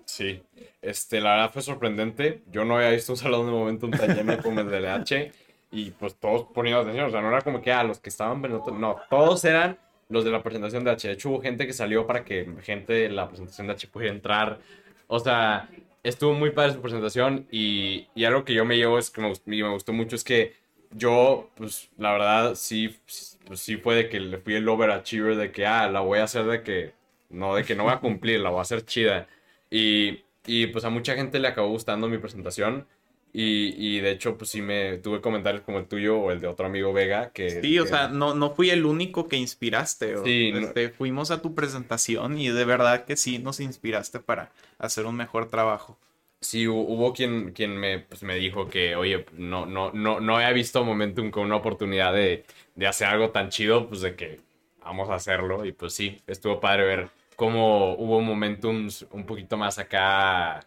Sí, 0.05 0.41
este, 0.81 1.21
la 1.21 1.31
verdad 1.31 1.51
fue 1.51 1.61
sorprendente. 1.61 2.43
Yo 2.51 2.65
no 2.65 2.77
había 2.77 2.91
visto 2.91 3.13
un 3.13 3.17
salón 3.17 3.45
de 3.45 3.51
momento 3.51 3.89
tan 3.89 4.15
lleno 4.15 4.37
como 4.41 4.59
el 4.61 4.69
de 4.69 4.79
LH 4.79 5.31
y 5.71 5.91
pues 5.91 6.15
todos 6.15 6.47
poniendo 6.53 6.81
atención. 6.81 7.05
O 7.05 7.11
sea, 7.11 7.21
no 7.21 7.29
era 7.29 7.41
como 7.41 7.61
que 7.61 7.71
a 7.71 7.79
ah, 7.79 7.83
los 7.83 7.99
que 7.99 8.09
estaban, 8.09 8.41
no, 8.41 8.95
todos 9.09 9.43
eran 9.45 9.77
los 10.09 10.23
de 10.23 10.31
la 10.31 10.43
presentación 10.43 10.83
de 10.83 10.91
H. 10.91 11.07
De 11.07 11.13
hecho, 11.13 11.29
hubo 11.29 11.41
gente 11.41 11.65
que 11.65 11.73
salió 11.73 12.05
para 12.05 12.23
que 12.23 12.47
gente 12.61 12.93
de 12.93 13.09
la 13.09 13.27
presentación 13.27 13.67
de 13.67 13.73
H 13.73 13.87
pudiera 13.87 14.13
entrar. 14.13 14.59
O 15.07 15.19
sea, 15.19 15.69
estuvo 16.03 16.33
muy 16.33 16.51
padre 16.51 16.73
su 16.73 16.81
presentación 16.81 17.47
y, 17.51 18.07
y 18.13 18.25
algo 18.25 18.45
que 18.45 18.53
yo 18.53 18.65
me 18.65 18.77
llevo 18.77 18.99
es 18.99 19.09
que 19.09 19.21
me, 19.21 19.33
me 19.45 19.69
gustó 19.69 19.93
mucho 19.93 20.15
es 20.15 20.23
que 20.23 20.53
yo, 20.95 21.49
pues, 21.55 21.89
la 21.97 22.11
verdad, 22.13 22.55
sí, 22.55 22.95
pues, 23.05 23.61
sí 23.61 23.77
fue 23.77 23.95
de 23.95 24.09
que 24.09 24.19
le 24.19 24.37
fui 24.37 24.55
el 24.55 24.67
overachiever 24.67 25.35
de 25.35 25.51
que, 25.51 25.65
ah, 25.65 25.89
la 25.89 26.01
voy 26.01 26.19
a 26.19 26.23
hacer 26.23 26.45
de 26.45 26.63
que, 26.63 26.93
no, 27.29 27.55
de 27.55 27.63
que 27.63 27.75
no 27.75 27.83
voy 27.83 27.93
a 27.93 27.99
cumplir, 27.99 28.39
la 28.39 28.49
voy 28.49 28.59
a 28.59 28.63
hacer 28.63 28.85
chida. 28.85 29.27
Y, 29.69 30.23
y 30.45 30.67
pues 30.67 30.85
a 30.85 30.89
mucha 30.89 31.15
gente 31.15 31.39
le 31.39 31.47
acabó 31.47 31.69
gustando 31.69 32.07
mi 32.07 32.17
presentación. 32.17 32.87
Y, 33.35 33.73
y, 33.77 33.99
de 33.99 34.11
hecho, 34.11 34.37
pues 34.37 34.51
sí 34.51 34.61
me 34.61 34.99
tuve 34.99 35.19
comentarios 35.19 35.63
como 35.63 35.79
el 35.79 35.87
tuyo 35.87 36.19
o 36.19 36.29
el 36.29 36.39
de 36.39 36.45
otro 36.45 36.67
amigo 36.67 36.93
Vega 36.93 37.31
que... 37.31 37.61
Sí, 37.61 37.79
o 37.79 37.87
sea, 37.87 38.07
no, 38.07 38.35
no 38.35 38.51
fui 38.51 38.69
el 38.69 38.85
único 38.85 39.27
que 39.27 39.37
inspiraste. 39.37 40.23
sí, 40.23 40.51
este, 40.53 40.89
Fuimos 40.89 41.31
a 41.31 41.41
tu 41.41 41.55
presentación 41.55 42.37
y 42.37 42.49
de 42.49 42.63
verdad 42.63 43.05
que 43.05 43.17
sí 43.17 43.39
nos 43.39 43.59
inspiraste 43.59 44.19
para 44.19 44.51
hacer 44.77 45.07
un 45.07 45.15
mejor 45.15 45.49
trabajo. 45.49 45.97
Sí, 46.43 46.67
hubo 46.67 47.13
quien, 47.13 47.51
quien 47.53 47.77
me, 47.77 47.99
pues, 47.99 48.23
me 48.23 48.35
dijo 48.35 48.67
que, 48.67 48.95
oye, 48.95 49.25
no, 49.33 49.65
no, 49.65 49.91
no, 49.93 50.19
no 50.19 50.35
había 50.35 50.51
visto 50.51 50.83
Momentum 50.83 51.31
con 51.31 51.45
una 51.45 51.55
oportunidad 51.55 52.13
de, 52.13 52.45
de 52.75 52.87
hacer 52.87 53.07
algo 53.07 53.31
tan 53.31 53.49
chido, 53.49 53.87
pues 53.87 54.01
de 54.01 54.15
que 54.15 54.39
vamos 54.83 55.09
a 55.09 55.15
hacerlo. 55.15 55.65
Y 55.65 55.71
pues 55.71 55.93
sí, 55.93 56.21
estuvo 56.27 56.59
padre 56.59 56.85
ver 56.85 57.09
cómo 57.35 57.95
hubo 57.95 58.21
momentums 58.21 59.07
un 59.11 59.25
poquito 59.25 59.57
más 59.57 59.79
acá, 59.79 60.59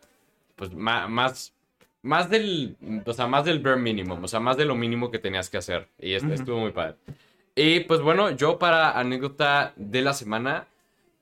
pues 0.56 0.72
más, 0.74 1.08
más 1.08 1.56
más 2.06 2.30
del, 2.30 2.76
o 3.04 3.12
sea, 3.12 3.26
más 3.26 3.44
del 3.44 3.58
bare 3.58 3.76
minimum, 3.76 4.22
o 4.22 4.28
sea, 4.28 4.38
más 4.38 4.56
de 4.56 4.64
lo 4.64 4.76
mínimo 4.76 5.10
que 5.10 5.18
tenías 5.18 5.50
que 5.50 5.58
hacer. 5.58 5.88
Y 5.98 6.12
estuvo 6.12 6.58
muy 6.60 6.70
padre. 6.70 6.94
Y 7.54 7.80
pues 7.80 8.00
bueno, 8.00 8.30
yo 8.30 8.58
para 8.58 8.98
anécdota 8.98 9.72
de 9.76 10.02
la 10.02 10.12
semana, 10.12 10.68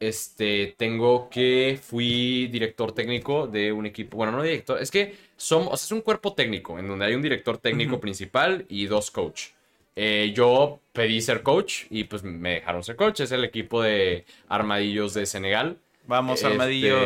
este, 0.00 0.74
tengo 0.76 1.28
que 1.30 1.78
fui 1.80 2.48
director 2.48 2.92
técnico 2.92 3.46
de 3.46 3.72
un 3.72 3.87
equipo, 3.87 4.16
bueno, 4.16 4.33
no 4.33 4.42
director, 4.42 4.80
es 4.80 4.90
que 4.90 5.16
somos, 5.37 5.68
o 5.72 5.76
sea, 5.76 5.87
es 5.87 5.92
un 5.92 6.00
cuerpo 6.00 6.35
técnico, 6.35 6.78
en 6.78 6.88
donde 6.88 7.07
hay 7.07 7.14
un 7.14 7.22
director 7.22 7.59
técnico 7.59 8.00
principal 8.00 8.66
y 8.68 8.87
dos 8.87 9.11
coach. 9.11 9.48
Eh, 9.96 10.33
yo 10.35 10.80
pedí 10.92 11.20
ser 11.20 11.42
coach 11.42 11.85
y 11.90 12.04
pues 12.04 12.24
me 12.24 12.54
dejaron 12.54 12.83
ser 12.83 12.96
coach, 12.96 13.20
es 13.20 13.33
el 13.33 13.44
equipo 13.44 13.83
de 13.83 14.24
Armadillos 14.48 15.14
de 15.14 15.26
Senegal. 15.26 15.78
Vamos, 16.07 16.40
este, 16.40 16.52
Armadillos. 16.52 17.00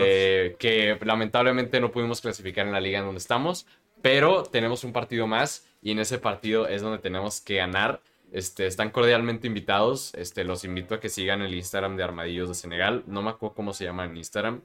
que 0.58 0.98
lamentablemente 1.04 1.80
no 1.80 1.92
pudimos 1.92 2.20
clasificar 2.20 2.66
en 2.66 2.72
la 2.72 2.80
liga 2.80 2.98
en 2.98 3.04
donde 3.04 3.20
estamos, 3.20 3.66
pero 4.02 4.42
tenemos 4.42 4.84
un 4.84 4.92
partido 4.92 5.26
más 5.26 5.66
y 5.82 5.92
en 5.92 6.00
ese 6.00 6.18
partido 6.18 6.66
es 6.66 6.82
donde 6.82 6.98
tenemos 6.98 7.40
que 7.40 7.56
ganar. 7.56 8.00
Este, 8.32 8.66
están 8.66 8.90
cordialmente 8.90 9.46
invitados. 9.46 10.12
Este, 10.14 10.44
los 10.44 10.64
invito 10.64 10.94
a 10.94 11.00
que 11.00 11.08
sigan 11.08 11.42
el 11.42 11.54
Instagram 11.54 11.96
de 11.96 12.04
Armadillos 12.04 12.48
de 12.48 12.54
Senegal. 12.54 13.04
No 13.06 13.22
me 13.22 13.30
acuerdo 13.30 13.54
cómo 13.54 13.72
se 13.72 13.84
llama 13.84 14.04
en 14.04 14.16
Instagram. 14.16 14.62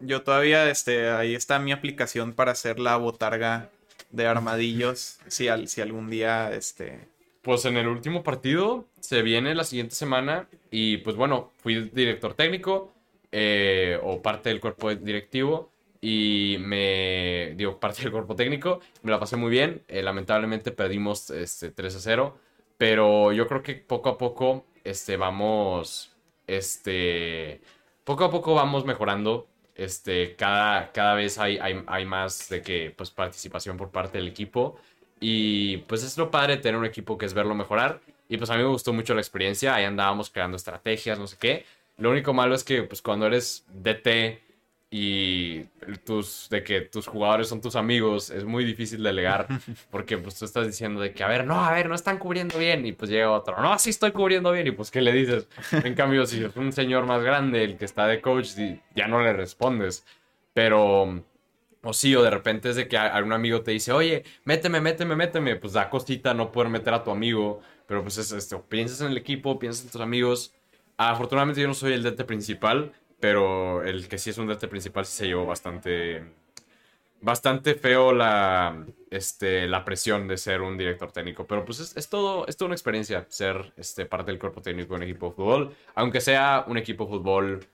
Yo 0.00 0.22
todavía, 0.22 0.70
este, 0.70 1.10
ahí 1.10 1.34
está 1.34 1.58
mi 1.58 1.72
aplicación 1.72 2.32
para 2.32 2.52
hacer 2.52 2.78
la 2.78 2.96
botarga 2.96 3.70
de 4.10 4.26
armadillos. 4.26 5.18
si, 5.26 5.48
si 5.66 5.80
algún 5.80 6.10
día, 6.10 6.52
este. 6.52 7.08
Pues 7.42 7.64
en 7.64 7.76
el 7.76 7.88
último 7.88 8.22
partido 8.22 8.86
se 9.00 9.22
viene 9.22 9.54
la 9.54 9.64
siguiente 9.64 9.94
semana 9.94 10.46
y 10.70 10.98
pues 10.98 11.16
bueno, 11.16 11.50
fui 11.62 11.90
director 11.92 12.34
técnico. 12.34 12.92
Eh, 13.32 13.96
o 14.02 14.20
parte 14.20 14.48
del 14.48 14.60
cuerpo 14.60 14.92
directivo 14.92 15.70
y 16.00 16.56
me 16.58 17.54
digo 17.54 17.78
parte 17.80 18.02
del 18.02 18.10
cuerpo 18.10 18.34
técnico 18.34 18.80
me 19.04 19.12
la 19.12 19.20
pasé 19.20 19.36
muy 19.36 19.50
bien 19.52 19.84
eh, 19.86 20.02
lamentablemente 20.02 20.72
perdimos 20.72 21.30
este 21.30 21.70
3 21.70 21.94
a 21.94 22.00
0 22.00 22.38
pero 22.80 23.30
yo 23.30 23.46
creo 23.46 23.62
que 23.62 23.74
poco 23.74 24.08
a 24.08 24.16
poco 24.16 24.64
este 24.84 25.18
vamos 25.18 26.16
este 26.46 27.60
poco 28.04 28.24
a 28.24 28.30
poco 28.30 28.54
vamos 28.54 28.86
mejorando 28.86 29.48
este 29.74 30.34
cada, 30.34 30.90
cada 30.90 31.12
vez 31.12 31.36
hay, 31.36 31.58
hay, 31.58 31.82
hay 31.86 32.06
más 32.06 32.48
de 32.48 32.62
que 32.62 32.90
pues 32.96 33.10
participación 33.10 33.76
por 33.76 33.90
parte 33.90 34.16
del 34.16 34.28
equipo. 34.28 34.78
Y 35.20 35.76
pues 35.88 36.02
es 36.02 36.16
lo 36.16 36.30
padre 36.30 36.56
tener 36.56 36.80
un 36.80 36.86
equipo 36.86 37.18
que 37.18 37.26
es 37.26 37.34
verlo 37.34 37.54
mejorar. 37.54 38.00
Y 38.30 38.38
pues 38.38 38.48
a 38.48 38.56
mí 38.56 38.62
me 38.62 38.70
gustó 38.70 38.94
mucho 38.94 39.12
la 39.12 39.20
experiencia. 39.20 39.74
Ahí 39.74 39.84
andábamos 39.84 40.30
creando 40.30 40.56
estrategias 40.56 41.18
no 41.18 41.26
sé 41.26 41.36
qué. 41.38 41.66
Lo 41.98 42.10
único 42.10 42.32
malo 42.32 42.54
es 42.54 42.64
que, 42.64 42.82
pues, 42.84 43.02
cuando 43.02 43.26
eres 43.26 43.66
DT 43.68 44.40
y 44.92 45.62
tus, 46.04 46.48
de 46.50 46.64
que 46.64 46.80
tus 46.80 47.06
jugadores 47.06 47.48
son 47.48 47.60
tus 47.60 47.76
amigos, 47.76 48.30
es 48.30 48.44
muy 48.44 48.64
difícil 48.64 49.02
delegar 49.02 49.46
porque, 49.90 50.18
pues, 50.18 50.36
tú 50.38 50.44
estás 50.44 50.66
diciendo 50.66 51.00
de 51.00 51.12
que, 51.12 51.22
a 51.22 51.28
ver, 51.28 51.46
no, 51.46 51.64
a 51.64 51.72
ver, 51.72 51.88
no 51.88 51.94
están 51.94 52.18
cubriendo 52.18 52.58
bien 52.58 52.84
y, 52.84 52.92
pues, 52.92 53.10
llega 53.10 53.30
otro, 53.30 53.60
no, 53.62 53.78
sí 53.78 53.90
estoy 53.90 54.10
cubriendo 54.10 54.50
bien 54.50 54.66
y, 54.66 54.72
pues, 54.72 54.90
¿qué 54.90 55.00
le 55.00 55.12
dices? 55.12 55.48
En 55.72 55.94
cambio, 55.94 56.26
si 56.26 56.42
es 56.42 56.56
un 56.56 56.72
señor 56.72 57.06
más 57.06 57.22
grande 57.22 57.62
el 57.62 57.76
que 57.76 57.84
está 57.84 58.06
de 58.08 58.20
coach, 58.20 58.48
ya 58.94 59.06
no 59.06 59.22
le 59.22 59.32
respondes. 59.32 60.04
Pero... 60.52 61.24
O 61.82 61.94
sí, 61.94 62.14
o 62.14 62.22
de 62.22 62.28
repente 62.28 62.68
es 62.68 62.76
de 62.76 62.88
que 62.88 62.98
algún 62.98 63.32
amigo 63.32 63.62
te 63.62 63.70
dice, 63.70 63.90
oye, 63.92 64.24
méteme, 64.44 64.82
méteme, 64.82 65.16
méteme. 65.16 65.56
Pues 65.56 65.72
da 65.72 65.88
cosita 65.88 66.34
no 66.34 66.52
poder 66.52 66.68
meter 66.68 66.92
a 66.92 67.02
tu 67.02 67.10
amigo. 67.10 67.62
Pero 67.86 68.02
pues 68.02 68.18
es 68.18 68.30
esto, 68.30 68.62
piensas 68.68 69.00
en 69.00 69.08
el 69.08 69.16
equipo, 69.16 69.58
piensas 69.58 69.86
en 69.86 69.90
tus 69.90 70.00
amigos. 70.00 70.54
Afortunadamente 70.96 71.60
yo 71.60 71.66
no 71.66 71.74
soy 71.74 71.94
el 71.94 72.02
DT 72.04 72.24
principal, 72.24 72.92
pero 73.20 73.84
el 73.84 74.08
que 74.08 74.18
sí 74.18 74.30
es 74.30 74.38
un 74.38 74.48
DT 74.48 74.68
principal 74.68 75.04
sí 75.04 75.18
se 75.18 75.26
llevó 75.26 75.46
bastante 75.46 76.24
bastante 77.20 77.74
feo 77.74 78.12
la, 78.12 78.84
este, 79.10 79.66
la 79.68 79.84
presión 79.84 80.26
de 80.26 80.38
ser 80.38 80.62
un 80.62 80.78
director 80.78 81.12
técnico. 81.12 81.46
Pero 81.46 81.64
pues 81.64 81.92
es, 81.94 82.08
todo, 82.08 82.46
es 82.46 82.56
toda 82.56 82.68
una 82.68 82.74
experiencia 82.74 83.26
ser 83.28 83.72
este, 83.76 84.06
parte 84.06 84.30
del 84.30 84.40
cuerpo 84.40 84.62
técnico 84.62 84.94
de 84.94 84.96
un 84.96 85.02
equipo 85.02 85.28
de 85.28 85.32
fútbol. 85.32 85.74
Aunque 85.94 86.20
sea 86.20 86.64
un 86.66 86.78
equipo 86.78 87.04
de 87.04 87.10
fútbol. 87.10 87.66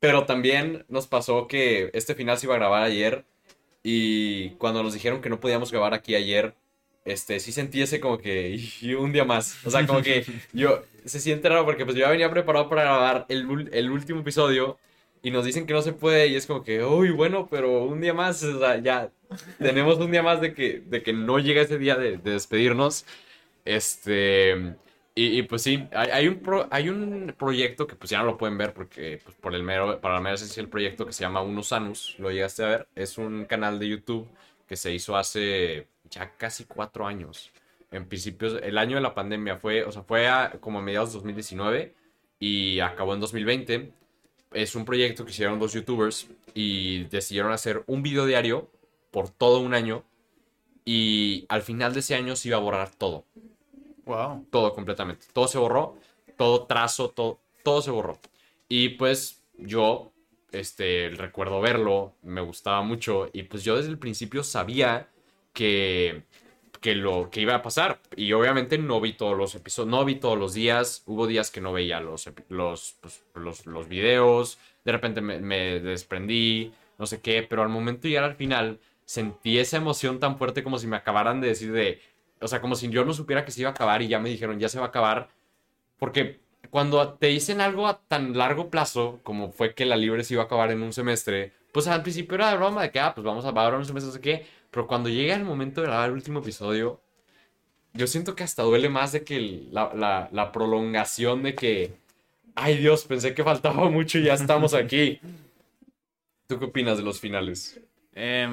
Pero 0.00 0.26
también 0.26 0.84
nos 0.88 1.08
pasó 1.08 1.48
que 1.48 1.90
este 1.92 2.14
final 2.14 2.38
se 2.38 2.46
iba 2.46 2.54
a 2.54 2.58
grabar 2.58 2.82
ayer. 2.82 3.24
Y 3.82 4.50
cuando 4.50 4.82
nos 4.82 4.94
dijeron 4.94 5.20
que 5.20 5.28
no 5.28 5.40
podíamos 5.40 5.72
grabar 5.72 5.94
aquí 5.94 6.14
ayer, 6.14 6.54
este, 7.04 7.40
sí 7.40 7.52
sentí 7.52 7.80
ese 7.80 8.00
como 8.00 8.18
que 8.18 8.60
y 8.80 8.94
un 8.94 9.12
día 9.12 9.24
más. 9.24 9.64
O 9.64 9.70
sea, 9.70 9.86
como 9.86 10.02
que 10.02 10.24
yo 10.52 10.82
se 11.04 11.20
siente 11.20 11.48
raro 11.48 11.64
porque 11.64 11.84
pues 11.84 11.96
yo 11.96 12.02
ya 12.02 12.10
venía 12.10 12.30
preparado 12.30 12.68
para 12.68 12.82
grabar 12.82 13.26
el, 13.28 13.70
el, 13.72 13.90
último 13.90 14.20
episodio 14.20 14.78
y 15.22 15.30
nos 15.30 15.44
dicen 15.44 15.66
que 15.66 15.72
no 15.72 15.82
se 15.82 15.92
puede 15.92 16.28
y 16.28 16.36
es 16.36 16.46
como 16.46 16.62
que, 16.62 16.84
uy, 16.84 17.10
bueno, 17.10 17.48
pero 17.50 17.84
un 17.84 18.00
día 18.00 18.14
más, 18.14 18.42
o 18.42 18.58
sea, 18.58 18.78
ya 18.80 19.10
tenemos 19.58 19.98
un 19.98 20.10
día 20.10 20.22
más 20.22 20.40
de 20.40 20.54
que, 20.54 20.80
de 20.80 21.02
que 21.02 21.12
no 21.12 21.38
llega 21.38 21.62
ese 21.62 21.78
día 21.78 21.96
de, 21.96 22.18
de 22.18 22.32
despedirnos. 22.32 23.04
Este. 23.68 24.76
Y, 25.14 25.42
pues 25.42 25.62
sí, 25.62 25.86
hay, 25.92 26.28
un 26.28 26.40
hay 26.70 26.88
un 26.88 27.34
proyecto 27.36 27.88
que 27.88 27.96
pues 27.96 28.08
ya 28.08 28.20
no 28.20 28.26
lo 28.26 28.38
pueden 28.38 28.56
ver 28.56 28.72
porque 28.72 29.20
pues, 29.22 29.36
por 29.36 29.52
el 29.52 29.66
para 30.00 30.14
la 30.14 30.20
mera 30.20 30.36
esencia 30.36 30.60
el 30.60 30.68
proyecto 30.68 31.04
que 31.04 31.12
se 31.12 31.24
llama 31.24 31.42
Unos 31.42 31.72
Anus, 31.72 32.14
lo 32.18 32.30
llegaste 32.30 32.62
a 32.62 32.68
ver, 32.68 32.88
es 32.94 33.18
un 33.18 33.44
canal 33.46 33.80
de 33.80 33.88
YouTube 33.88 34.28
que 34.68 34.76
se 34.76 34.94
hizo 34.94 35.16
hace 35.16 35.88
ya 36.08 36.30
casi 36.36 36.64
cuatro 36.64 37.06
años. 37.06 37.50
En 37.90 38.06
principios, 38.06 38.60
el 38.62 38.78
año 38.78 38.96
de 38.96 39.02
la 39.02 39.14
pandemia 39.14 39.56
fue, 39.56 39.82
o 39.82 39.90
sea, 39.90 40.02
fue 40.02 40.28
como 40.60 40.78
a 40.78 40.82
mediados 40.82 41.10
de 41.10 41.14
2019 41.14 41.94
y 42.38 42.80
acabó 42.80 43.14
en 43.14 43.20
2020. 43.20 43.92
Es 44.52 44.76
un 44.76 44.84
proyecto 44.84 45.24
que 45.24 45.32
hicieron 45.32 45.58
dos 45.58 45.72
youtubers 45.72 46.28
y 46.54 47.04
decidieron 47.04 47.52
hacer 47.52 47.82
un 47.86 48.02
video 48.02 48.24
diario 48.24 48.70
por 49.10 49.30
todo 49.30 49.60
un 49.60 49.74
año 49.74 50.04
y 50.90 51.44
al 51.50 51.60
final 51.60 51.92
de 51.92 52.00
ese 52.00 52.14
año 52.14 52.34
se 52.34 52.48
iba 52.48 52.56
a 52.56 52.60
borrar 52.60 52.90
todo. 52.94 53.26
Todo 54.50 54.72
completamente. 54.74 55.26
Todo 55.32 55.48
se 55.48 55.58
borró, 55.58 55.96
todo 56.36 56.64
trazo, 56.66 57.10
todo, 57.10 57.40
todo 57.62 57.82
se 57.82 57.90
borró. 57.90 58.18
Y 58.68 58.90
pues 58.90 59.42
yo, 59.58 60.12
este, 60.52 61.10
recuerdo 61.10 61.60
verlo, 61.60 62.14
me 62.22 62.40
gustaba 62.40 62.82
mucho 62.82 63.28
y 63.32 63.42
pues 63.44 63.64
yo 63.64 63.76
desde 63.76 63.90
el 63.90 63.98
principio 63.98 64.42
sabía 64.42 65.08
que, 65.52 66.22
que 66.80 66.94
lo 66.94 67.30
que 67.30 67.40
iba 67.40 67.54
a 67.54 67.62
pasar. 67.62 68.00
Y 68.16 68.32
obviamente 68.32 68.78
no 68.78 69.00
vi 69.00 69.12
todos 69.14 69.36
los 69.36 69.54
episodios, 69.54 69.90
no 69.90 70.04
vi 70.04 70.16
todos 70.16 70.38
los 70.38 70.54
días, 70.54 71.02
hubo 71.06 71.26
días 71.26 71.50
que 71.50 71.60
no 71.60 71.72
veía 71.72 72.00
los, 72.00 72.30
los, 72.48 72.96
pues, 73.00 73.24
los, 73.34 73.66
los, 73.66 73.88
videos, 73.88 74.58
de 74.84 74.92
repente 74.92 75.20
me, 75.20 75.38
me 75.40 75.80
desprendí, 75.80 76.72
no 76.98 77.06
sé 77.06 77.20
qué, 77.20 77.42
pero 77.42 77.62
al 77.62 77.68
momento 77.68 78.02
de 78.02 78.10
llegar 78.10 78.24
al 78.24 78.36
final 78.36 78.80
sentí 79.04 79.58
esa 79.58 79.78
emoción 79.78 80.20
tan 80.20 80.38
fuerte 80.38 80.62
como 80.62 80.78
si 80.78 80.86
me 80.86 80.96
acabaran 80.96 81.40
de 81.40 81.48
decir 81.48 81.72
de, 81.72 82.00
o 82.40 82.48
sea, 82.48 82.60
como 82.60 82.74
si 82.74 82.88
yo 82.88 83.04
no 83.04 83.12
supiera 83.12 83.44
que 83.44 83.50
se 83.50 83.60
iba 83.60 83.70
a 83.70 83.72
acabar 83.72 84.02
y 84.02 84.08
ya 84.08 84.18
me 84.18 84.28
dijeron, 84.28 84.58
ya 84.58 84.68
se 84.68 84.78
va 84.78 84.86
a 84.86 84.88
acabar. 84.88 85.28
Porque 85.98 86.40
cuando 86.70 87.14
te 87.14 87.28
dicen 87.28 87.60
algo 87.60 87.86
a 87.86 88.00
tan 88.00 88.36
largo 88.36 88.70
plazo, 88.70 89.20
como 89.22 89.52
fue 89.52 89.74
que 89.74 89.86
la 89.86 89.96
libre 89.96 90.24
se 90.24 90.34
iba 90.34 90.42
a 90.42 90.46
acabar 90.46 90.70
en 90.70 90.82
un 90.82 90.92
semestre, 90.92 91.52
pues 91.72 91.86
al 91.88 92.02
principio 92.02 92.36
era 92.36 92.50
de 92.50 92.56
broma 92.56 92.82
de 92.82 92.90
que, 92.90 93.00
ah, 93.00 93.14
pues 93.14 93.24
vamos 93.24 93.44
a 93.44 93.50
acabar 93.50 93.74
un 93.74 93.84
semestre, 93.84 94.08
no 94.08 94.14
sé 94.14 94.20
qué. 94.20 94.46
Pero 94.70 94.86
cuando 94.86 95.08
llega 95.08 95.34
el 95.34 95.44
momento 95.44 95.80
de 95.80 95.88
grabar 95.88 96.08
el 96.08 96.14
último 96.14 96.40
episodio, 96.40 97.00
yo 97.94 98.06
siento 98.06 98.34
que 98.34 98.44
hasta 98.44 98.62
duele 98.62 98.88
más 98.88 99.12
de 99.12 99.24
que 99.24 99.68
la, 99.70 100.28
la 100.30 100.52
prolongación 100.52 101.42
de 101.42 101.54
que, 101.54 101.94
ay 102.54 102.76
Dios, 102.78 103.04
pensé 103.04 103.34
que 103.34 103.44
faltaba 103.44 103.88
mucho 103.90 104.18
y 104.18 104.24
ya 104.24 104.34
estamos 104.34 104.74
aquí. 104.74 105.20
¿Tú 106.46 106.58
qué 106.58 106.64
opinas 106.66 106.96
de 106.96 107.04
los 107.04 107.20
finales? 107.20 107.78
Eh, 108.14 108.48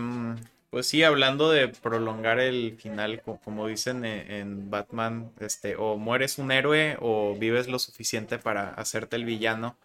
pues 0.76 0.88
sí, 0.88 1.04
hablando 1.04 1.52
de 1.52 1.70
prolongar 1.70 2.42
el 2.42 2.76
final, 2.78 3.22
como 3.46 3.66
dicen 3.66 4.04
e, 4.04 4.40
en 4.40 4.70
Batman, 4.70 5.32
este, 5.40 5.78
o 5.78 5.96
mueres 5.96 6.38
un 6.38 6.52
héroe 6.52 6.98
o 7.00 7.34
vives 7.40 7.70
lo 7.70 7.80
suficiente 7.80 8.40
para 8.40 8.72
hacerte 8.72 9.16
el 9.16 9.24
villano. 9.24 9.78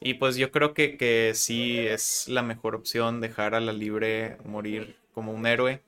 Y 0.00 0.14
pues 0.14 0.34
yo 0.34 0.50
creo 0.50 0.74
que, 0.74 0.96
que 0.96 1.30
sí 1.36 1.78
es 1.78 2.26
la 2.26 2.42
mejor 2.42 2.74
opción 2.74 3.20
dejar 3.20 3.54
a 3.54 3.60
la 3.60 3.72
libre 3.72 4.36
morir 4.44 4.96
como 5.14 5.30
un 5.30 5.46
héroe. 5.46 5.80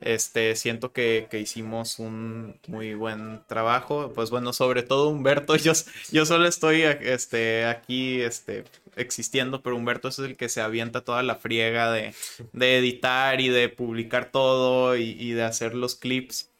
Este, 0.00 0.56
siento 0.56 0.92
que, 0.92 1.28
hicimos 1.32 2.00
un 2.00 2.58
muy 2.66 2.94
buen 2.94 3.42
trabajo. 3.46 4.10
Pues 4.12 4.30
bueno, 4.30 4.52
sobre 4.52 4.82
todo 4.82 5.08
Humberto, 5.08 5.54
yo, 5.54 5.70
yo 6.10 6.26
solo 6.26 6.48
estoy 6.48 6.82
este, 6.82 7.64
aquí 7.64 8.20
este, 8.22 8.64
existiendo, 9.00 9.62
pero 9.62 9.76
Humberto 9.76 10.08
es 10.08 10.18
el 10.18 10.36
que 10.36 10.48
se 10.48 10.60
avienta 10.60 11.02
toda 11.04 11.22
la 11.22 11.36
friega 11.36 11.90
de, 11.92 12.14
editar 12.52 13.40
y 13.40 13.48
de 13.48 13.68
publicar 13.68 14.30
todo 14.30 14.96
y, 14.96 15.32
de 15.32 15.42
hacer 15.42 15.74
los 15.74 15.96
clips. 15.96 16.50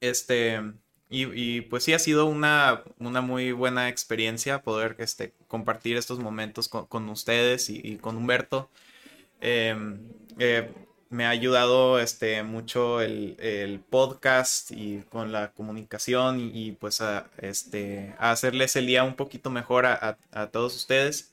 Este, 0.00 0.60
y, 1.10 1.62
pues 1.62 1.84
sí 1.84 1.92
ha 1.92 1.98
sido 1.98 2.26
una, 2.26 2.82
una 2.98 3.20
muy 3.20 3.52
buena 3.52 3.88
experiencia 3.88 4.62
poder 4.62 4.96
este, 4.98 5.32
compartir 5.46 5.96
estos 5.96 6.18
momentos 6.18 6.68
con, 6.68 7.08
ustedes 7.08 7.70
y, 7.70 7.96
con 7.96 8.16
Humberto. 8.16 8.70
Em, 9.40 10.00
eh, 10.38 10.70
me 11.10 11.24
ha 11.24 11.30
ayudado 11.30 11.98
este, 11.98 12.42
mucho 12.42 13.00
el, 13.00 13.80
podcast 13.88 14.70
y 14.70 15.02
con 15.10 15.32
la 15.32 15.52
comunicación 15.52 16.50
y, 16.54 16.72
pues 16.72 17.00
a, 17.00 17.30
este, 17.38 18.14
a 18.18 18.30
hacerles 18.32 18.76
el 18.76 18.86
día 18.86 19.04
un 19.04 19.14
poquito 19.14 19.50
mejor 19.50 19.86
a, 19.86 20.16
todos 20.52 20.76
ustedes. 20.76 21.32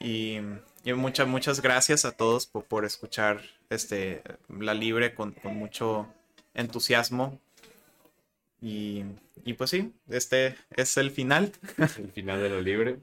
Y, 0.00 0.38
muchas, 0.84 1.28
muchas 1.28 1.62
gracias 1.62 2.04
a 2.04 2.12
todos 2.12 2.46
por, 2.46 2.84
escuchar 2.84 3.40
este, 3.70 4.22
La 4.48 4.74
Libre 4.74 5.14
con, 5.14 5.34
mucho 5.44 6.08
entusiasmo. 6.54 7.38
Y, 8.60 9.04
pues 9.56 9.70
sí, 9.70 9.92
este 10.08 10.56
es 10.76 10.96
el 10.96 11.10
final. 11.10 11.52
El 11.78 12.10
final 12.12 12.42
de 12.42 12.50
La 12.50 12.60
Libre. 12.60 12.98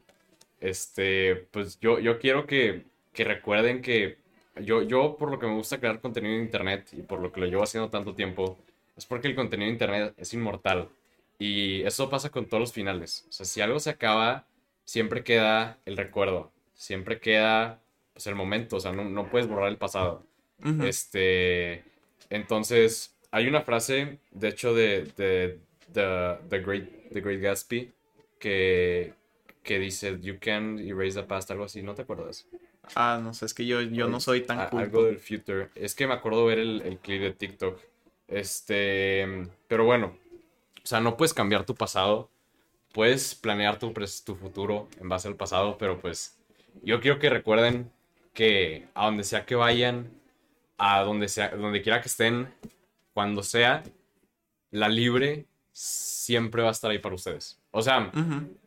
Este, 0.60 1.47
pues 1.52 1.80
yo, 1.80 2.00
yo 2.00 2.19
quiero 2.19 2.45
que, 2.45 2.86
que 3.13 3.24
recuerden 3.24 3.82
que 3.82 4.20
yo, 4.60 4.82
yo, 4.82 5.16
por 5.18 5.32
lo 5.32 5.40
que 5.40 5.48
me 5.48 5.56
gusta 5.56 5.80
crear 5.80 6.02
contenido 6.02 6.36
en 6.36 6.42
Internet 6.42 6.90
y 6.94 7.02
por 7.02 7.20
lo 7.20 7.32
que 7.32 7.40
lo 7.40 7.46
llevo 7.48 7.64
haciendo 7.64 7.90
tanto 7.90 8.14
tiempo, 8.14 8.58
es 8.96 9.06
porque 9.06 9.28
el 9.28 9.36
contenido 9.36 9.68
en 9.68 9.74
Internet 9.74 10.14
es 10.18 10.34
inmortal. 10.34 10.90
Y 11.40 11.82
eso 11.84 12.10
pasa 12.10 12.30
con 12.30 12.46
todos 12.46 12.62
los 12.62 12.74
finales. 12.74 13.26
O 13.30 13.32
sea, 13.32 13.46
si 13.46 13.62
algo 13.62 13.80
se 13.80 13.90
acaba, 13.90 14.46
siempre 14.84 15.24
queda 15.24 15.80
el 15.86 15.98
recuerdo. 15.98 16.52
Siempre 16.76 17.20
queda 17.20 17.82
pues, 18.14 18.28
el 18.28 18.36
momento. 18.36 18.76
O 18.76 18.80
sea, 18.80 18.92
no, 18.92 19.06
no 19.06 19.30
puedes 19.30 19.48
borrar 19.48 19.70
el 19.70 19.78
pasado. 19.78 20.24
Este. 20.84 21.84
Entonces, 22.30 23.16
hay 23.32 23.48
una 23.48 23.62
frase, 23.62 24.20
de 24.30 24.50
hecho, 24.50 24.76
de, 24.76 25.06
de, 25.18 25.60
the, 25.94 26.60
Great, 26.60 27.10
the 27.12 27.22
Great 27.22 27.42
Gatsby, 27.42 27.92
que, 28.38 29.14
que 29.64 29.80
dice: 29.80 30.20
You 30.22 30.38
can 30.40 30.78
erase 30.78 31.20
the 31.20 31.24
past, 31.24 31.50
algo 31.50 31.64
así. 31.64 31.82
¿No 31.82 31.96
te 31.96 32.04
acuerdas? 32.04 32.48
Ah, 32.96 33.20
no 33.22 33.34
sé, 33.34 33.46
es 33.46 33.54
que 33.54 33.65
yo, 33.65 33.82
yo 33.82 34.08
no 34.08 34.20
soy 34.20 34.41
tan 34.41 34.70
culto. 34.70 34.78
Algo 34.78 35.04
del 35.06 35.20
future. 35.20 35.70
Es 35.76 35.96
que 35.96 36.08
me 36.08 36.13
acuerdo 36.13 36.46
ver 36.46 36.60
el, 36.60 36.82
el 36.82 36.98
clip 36.98 37.22
de 37.22 37.32
TikTok. 37.32 37.80
Este, 38.28 39.48
pero 39.67 39.86
bueno, 39.86 40.17
o 40.84 40.88
sea, 40.88 41.00
no 41.00 41.17
puedes 41.17 41.34
cambiar 41.34 41.65
tu 41.65 41.76
pasado. 41.76 42.30
Puedes 42.94 43.36
planear 43.36 43.80
tu, 43.80 43.94
tu 44.26 44.36
futuro 44.36 44.89
en 45.00 45.08
base 45.08 45.28
al 45.28 45.36
pasado, 45.36 45.78
pero 45.78 46.00
pues 46.00 46.38
yo 46.84 47.00
quiero 47.00 47.20
que 47.20 47.30
recuerden 47.30 47.89
que 48.34 48.88
a 48.94 49.06
donde 49.06 49.24
sea 49.24 49.46
que 49.46 49.56
vayan, 49.56 50.10
a 50.78 51.02
donde 51.02 51.30
sea, 51.30 51.50
donde 51.56 51.82
quiera 51.82 52.02
que 52.02 52.10
estén, 52.10 52.54
cuando 53.13 53.44
sea, 53.44 53.84
la 54.72 54.89
libre 54.89 55.46
siempre 55.72 56.62
va 56.62 56.70
a 56.70 56.72
estar 56.74 56.91
ahí 56.91 57.00
para 57.00 57.15
ustedes. 57.15 57.60
O 57.72 57.82
sea, 57.82 58.12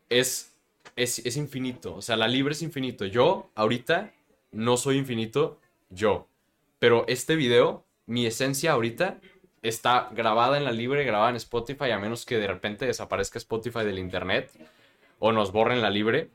es 0.09 0.54
es, 0.97 1.37
infinito. 1.37 1.95
O 1.97 2.03
sea, 2.03 2.17
la 2.17 2.29
libre 2.29 2.53
es 2.53 2.63
infinito. 2.63 3.05
Yo, 3.05 3.51
ahorita, 3.55 4.13
no 4.53 4.77
soy 4.77 4.99
infinito, 4.99 5.59
yo. 5.91 6.27
Pero 6.79 7.05
este 7.09 7.37
video, 7.37 7.85
mi 8.07 8.27
esencia 8.27 8.73
ahorita, 8.73 9.21
está 9.63 10.11
grabada 10.13 10.57
en 10.59 10.65
la 10.65 10.73
libre, 10.73 11.05
grabada 11.05 11.31
en 11.31 11.37
Spotify, 11.37 11.91
a 11.91 11.99
menos 11.99 12.27
que 12.27 12.39
de 12.39 12.47
repente 12.47 12.87
desaparezca 12.87 13.39
Spotify 13.39 13.85
del 13.85 13.99
internet 13.99 14.51
o 15.19 15.33
nos 15.33 15.53
borren 15.53 15.81
la 15.81 15.91
libre. 15.91 16.31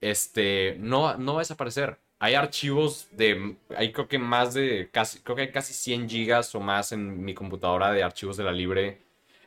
Este, 0.00 0.76
no, 0.78 1.16
no 1.16 1.34
va 1.34 1.40
a 1.40 1.42
desaparecer. 1.42 1.98
Hay 2.18 2.34
archivos 2.34 3.08
de, 3.12 3.56
hay 3.76 3.92
creo 3.92 4.08
que 4.08 4.18
más 4.18 4.54
de, 4.54 4.88
casi, 4.92 5.20
creo 5.20 5.36
que 5.36 5.42
hay 5.42 5.52
casi 5.52 5.74
100 5.74 6.08
gigas 6.08 6.54
o 6.54 6.60
más 6.60 6.92
en 6.92 7.24
mi 7.24 7.34
computadora 7.34 7.92
de 7.92 8.02
archivos 8.02 8.36
de 8.36 8.44
la 8.44 8.52
libre 8.52 9.02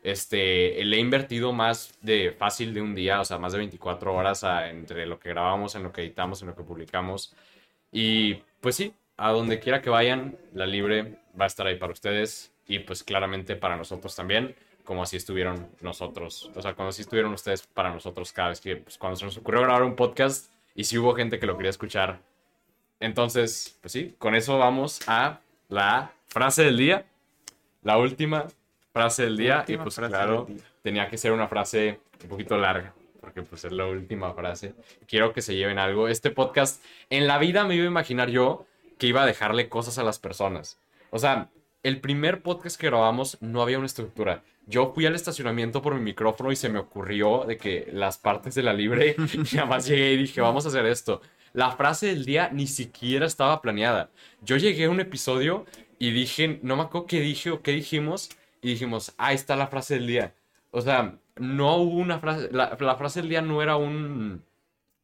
este, 0.06 0.86
le 0.86 0.98
he 0.98 1.00
invertido 1.00 1.52
más 1.52 1.98
de 2.02 2.32
fácil 2.32 2.76
de 2.76 2.82
un 2.82 2.94
día, 2.94 3.20
o 3.22 3.26
sea, 3.26 3.40
más 3.40 3.54
de 3.54 3.58
24 3.58 4.14
horas 4.14 4.46
entre 4.70 5.08
lo 5.08 5.20
que 5.20 5.30
grabamos, 5.30 5.74
en 5.74 5.82
lo 5.82 5.92
que 5.92 6.02
editamos, 6.02 6.44
en 6.44 6.50
lo 6.50 6.56
que 6.56 6.64
publicamos. 6.64 7.36
Y 7.92 8.36
pues 8.62 8.76
sí, 8.76 8.94
a 9.18 9.32
donde 9.32 9.60
quiera 9.60 9.82
que 9.82 9.90
vayan, 9.90 10.38
la 10.54 10.68
libre 10.68 11.18
va 11.40 11.46
a 11.46 11.48
estar 11.48 11.66
ahí 11.66 11.78
para 11.78 11.92
ustedes 11.92 12.54
y 12.68 12.80
pues 12.80 13.04
claramente 13.04 13.56
para 13.56 13.78
nosotros 13.78 14.16
también, 14.16 14.56
como 14.84 15.02
así 15.02 15.18
estuvieron 15.18 15.70
nosotros, 15.82 16.52
o 16.56 16.62
sea, 16.62 16.76
cuando 16.76 16.90
así 16.90 17.02
estuvieron 17.02 17.34
ustedes 17.34 17.66
para 17.66 17.92
nosotros 17.92 18.32
cada 18.32 18.50
vez 18.50 18.62
que, 18.62 18.76
pues 18.78 19.00
cuando 19.00 19.16
se 19.16 19.26
nos 19.26 19.38
ocurrió 19.38 19.62
grabar 19.62 19.84
un 19.84 19.96
podcast 19.96 20.52
y 20.76 20.84
si 20.84 21.00
hubo 21.00 21.16
gente 21.16 21.40
que 21.40 21.48
lo 21.48 21.58
quería 21.58 21.72
escuchar. 21.72 22.20
Entonces, 23.00 23.80
pues 23.82 23.92
sí, 23.92 24.16
con 24.20 24.36
eso 24.36 24.60
vamos 24.60 25.02
a 25.08 25.40
la 25.68 26.14
frase 26.28 26.64
del 26.64 26.78
día, 26.78 27.06
la 27.82 27.98
última 27.98 28.46
frase 28.96 29.24
del 29.24 29.36
día 29.36 29.66
y 29.68 29.76
pues 29.76 29.96
claro, 29.98 30.48
tenía 30.82 31.10
que 31.10 31.18
ser 31.18 31.34
una 31.34 31.50
frase 31.50 32.00
un 32.24 32.30
poquito 32.30 32.58
larga 32.58 32.94
porque 33.20 33.42
pues 33.42 33.66
es 33.66 33.74
la 33.74 33.86
última 33.88 34.34
frase. 34.34 34.74
Quiero 35.06 35.34
que 35.34 35.42
se 35.42 35.54
lleven 35.56 35.80
algo. 35.80 36.08
Este 36.08 36.30
podcast, 36.30 36.82
en 37.10 37.28
la 37.28 37.40
vida 37.40 37.66
me 37.66 37.76
iba 37.76 37.84
a 37.84 37.88
imaginar 37.88 38.30
yo 38.30 38.68
que 38.98 39.08
iba 39.08 39.24
a 39.24 39.26
dejarle 39.26 39.68
cosas 39.68 39.98
a 39.98 40.04
las 40.04 40.20
personas. 40.20 40.80
O 41.10 41.20
sea, 41.20 41.50
el 41.84 42.00
primer 42.00 42.42
podcast 42.42 42.80
que 42.80 42.88
grabamos 42.88 43.38
no 43.42 43.62
había 43.62 43.80
una 43.80 43.88
estructura. 43.88 44.44
Yo 44.68 44.94
fui 44.94 45.06
al 45.08 45.16
estacionamiento 45.16 45.82
por 45.82 45.96
mi 45.96 46.02
micrófono 46.02 46.52
y 46.52 46.56
se 46.56 46.70
me 46.70 46.80
ocurrió 46.80 47.44
de 47.46 47.58
que 47.58 47.90
las 47.92 48.18
partes 48.18 48.56
de 48.56 48.64
la 48.64 48.74
libre, 48.74 49.16
y 49.52 49.58
además 49.58 49.88
llegué 49.88 50.14
y 50.14 50.18
dije, 50.18 50.40
vamos 50.40 50.66
a 50.66 50.70
hacer 50.70 50.86
esto. 50.86 51.22
La 51.52 51.72
frase 51.72 52.08
del 52.08 52.24
día 52.24 52.50
ni 52.54 52.68
siquiera 52.68 53.26
estaba 53.26 53.62
planeada. 53.62 54.12
Yo 54.42 54.56
llegué 54.56 54.86
a 54.86 54.90
un 54.90 55.02
episodio 55.02 55.66
y 56.00 56.12
dije, 56.12 56.60
no 56.62 56.76
me 56.76 56.84
acuerdo 56.84 57.08
qué 57.08 57.20
dije 57.20 57.50
o 57.50 57.62
qué 57.62 57.72
dijimos, 57.72 58.30
y 58.62 58.70
dijimos, 58.70 59.14
ahí 59.18 59.36
está 59.36 59.56
la 59.56 59.68
frase 59.68 59.96
del 59.96 60.08
día. 60.08 60.34
O 60.72 60.82
sea, 60.82 61.18
no 61.38 61.78
hubo 61.78 62.00
una 62.00 62.20
frase, 62.20 62.50
la, 62.52 62.96
frase 62.98 63.22
del 63.22 63.30
día 63.30 63.42
no 63.42 63.62
era 63.62 63.76
un, 63.76 64.44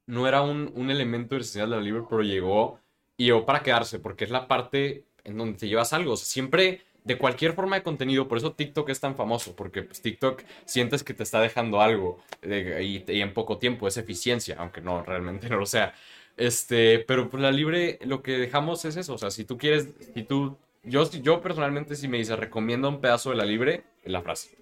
no 0.06 0.28
era 0.28 0.42
un, 0.42 0.72
un 0.76 0.90
elemento 0.90 1.36
esencial 1.36 1.70
de 1.70 1.76
la 1.78 1.82
libre, 1.82 2.04
pero 2.10 2.22
llegó 2.22 2.80
y 3.18 3.26
llegó 3.26 3.46
para 3.46 3.62
quedarse, 3.62 4.00
porque 4.00 4.26
es 4.26 4.32
la 4.32 4.48
parte 4.48 5.06
en 5.24 5.38
donde 5.38 5.58
te 5.58 5.68
llevas 5.68 5.94
algo. 5.94 6.18
Siempre, 6.18 6.82
de 7.04 7.18
cualquier 7.18 7.54
forma 7.54 7.76
de 7.76 7.84
contenido, 7.84 8.28
por 8.28 8.38
eso 8.38 8.54
TikTok 8.54 8.90
es 8.90 9.00
tan 9.00 9.16
famoso, 9.16 9.56
porque 9.56 9.84
pues, 9.84 10.02
TikTok 10.02 10.44
sientes 10.66 11.04
que 11.04 11.14
te 11.14 11.24
está 11.24 11.40
dejando 11.40 11.82
algo 11.82 12.20
y 12.44 13.04
en 13.08 13.34
poco 13.34 13.58
tiempo, 13.58 13.88
es 13.88 13.98
eficiencia, 13.98 14.56
aunque 14.60 14.82
no, 14.82 15.04
realmente 15.04 15.50
no 15.50 15.58
lo 15.58 15.66
sea. 15.66 15.94
Este, 16.38 17.00
pero 17.00 17.30
pues 17.30 17.42
la 17.42 17.52
libre, 17.52 18.00
lo 18.04 18.24
que 18.24 18.38
dejamos 18.38 18.86
es 18.86 18.96
eso, 18.96 19.14
o 19.14 19.18
sea, 19.18 19.32
si 19.32 19.46
tú 19.46 19.58
quieres, 19.58 19.90
si 20.16 20.24
tú, 20.24 20.58
yo, 20.84 21.10
yo 21.12 21.42
personalmente 21.42 21.96
si 21.96 22.08
me 22.08 22.18
dices 22.18 22.38
recomienda 22.38 22.90
un 22.90 23.02
pedazo 23.02 23.30
de 23.32 23.36
la 23.38 23.46
libre, 23.46 23.84
la 24.06 24.22
frase. 24.22 24.58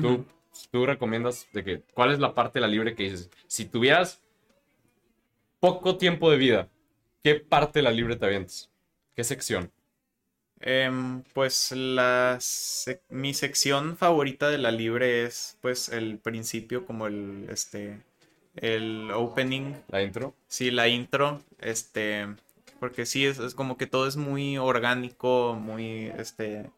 Tú, 0.00 0.26
tú 0.70 0.86
recomiendas 0.86 1.48
de 1.52 1.64
que, 1.64 1.82
¿cuál 1.94 2.12
es 2.12 2.20
la 2.20 2.34
parte 2.34 2.58
de 2.58 2.62
la 2.62 2.68
libre 2.68 2.94
que 2.94 3.04
dices? 3.04 3.30
Si 3.46 3.66
tuvieras 3.66 4.22
poco 5.60 5.96
tiempo 5.98 6.30
de 6.32 6.36
vida, 6.36 6.68
¿qué 7.22 7.36
parte 7.36 7.78
de 7.78 7.82
la 7.84 7.92
libre 7.92 8.16
te 8.16 8.26
avientas? 8.26 8.70
¿Qué 9.14 9.22
sección? 9.24 9.72
Em, 10.60 11.22
pues 11.34 11.70
la 11.72 12.36
sec- 12.40 13.02
mi 13.10 13.32
sección 13.32 13.96
favorita 13.96 14.48
de 14.50 14.58
la 14.58 14.72
libre 14.72 15.24
es 15.24 15.56
pues 15.60 15.88
el 15.88 16.18
principio 16.18 16.84
como 16.84 17.06
el 17.06 17.46
este 17.50 18.02
el 18.56 19.10
opening, 19.14 19.74
¿La 19.88 20.02
intro? 20.02 20.34
sí, 20.48 20.70
la 20.72 20.88
intro, 20.88 21.42
este 21.60 22.26
porque 22.78 23.06
sí 23.06 23.26
es, 23.26 23.38
es 23.38 23.54
como 23.54 23.76
que 23.76 23.86
todo 23.86 24.06
es 24.06 24.16
muy 24.16 24.58
orgánico, 24.58 25.54
muy 25.60 26.12
este 26.18 26.70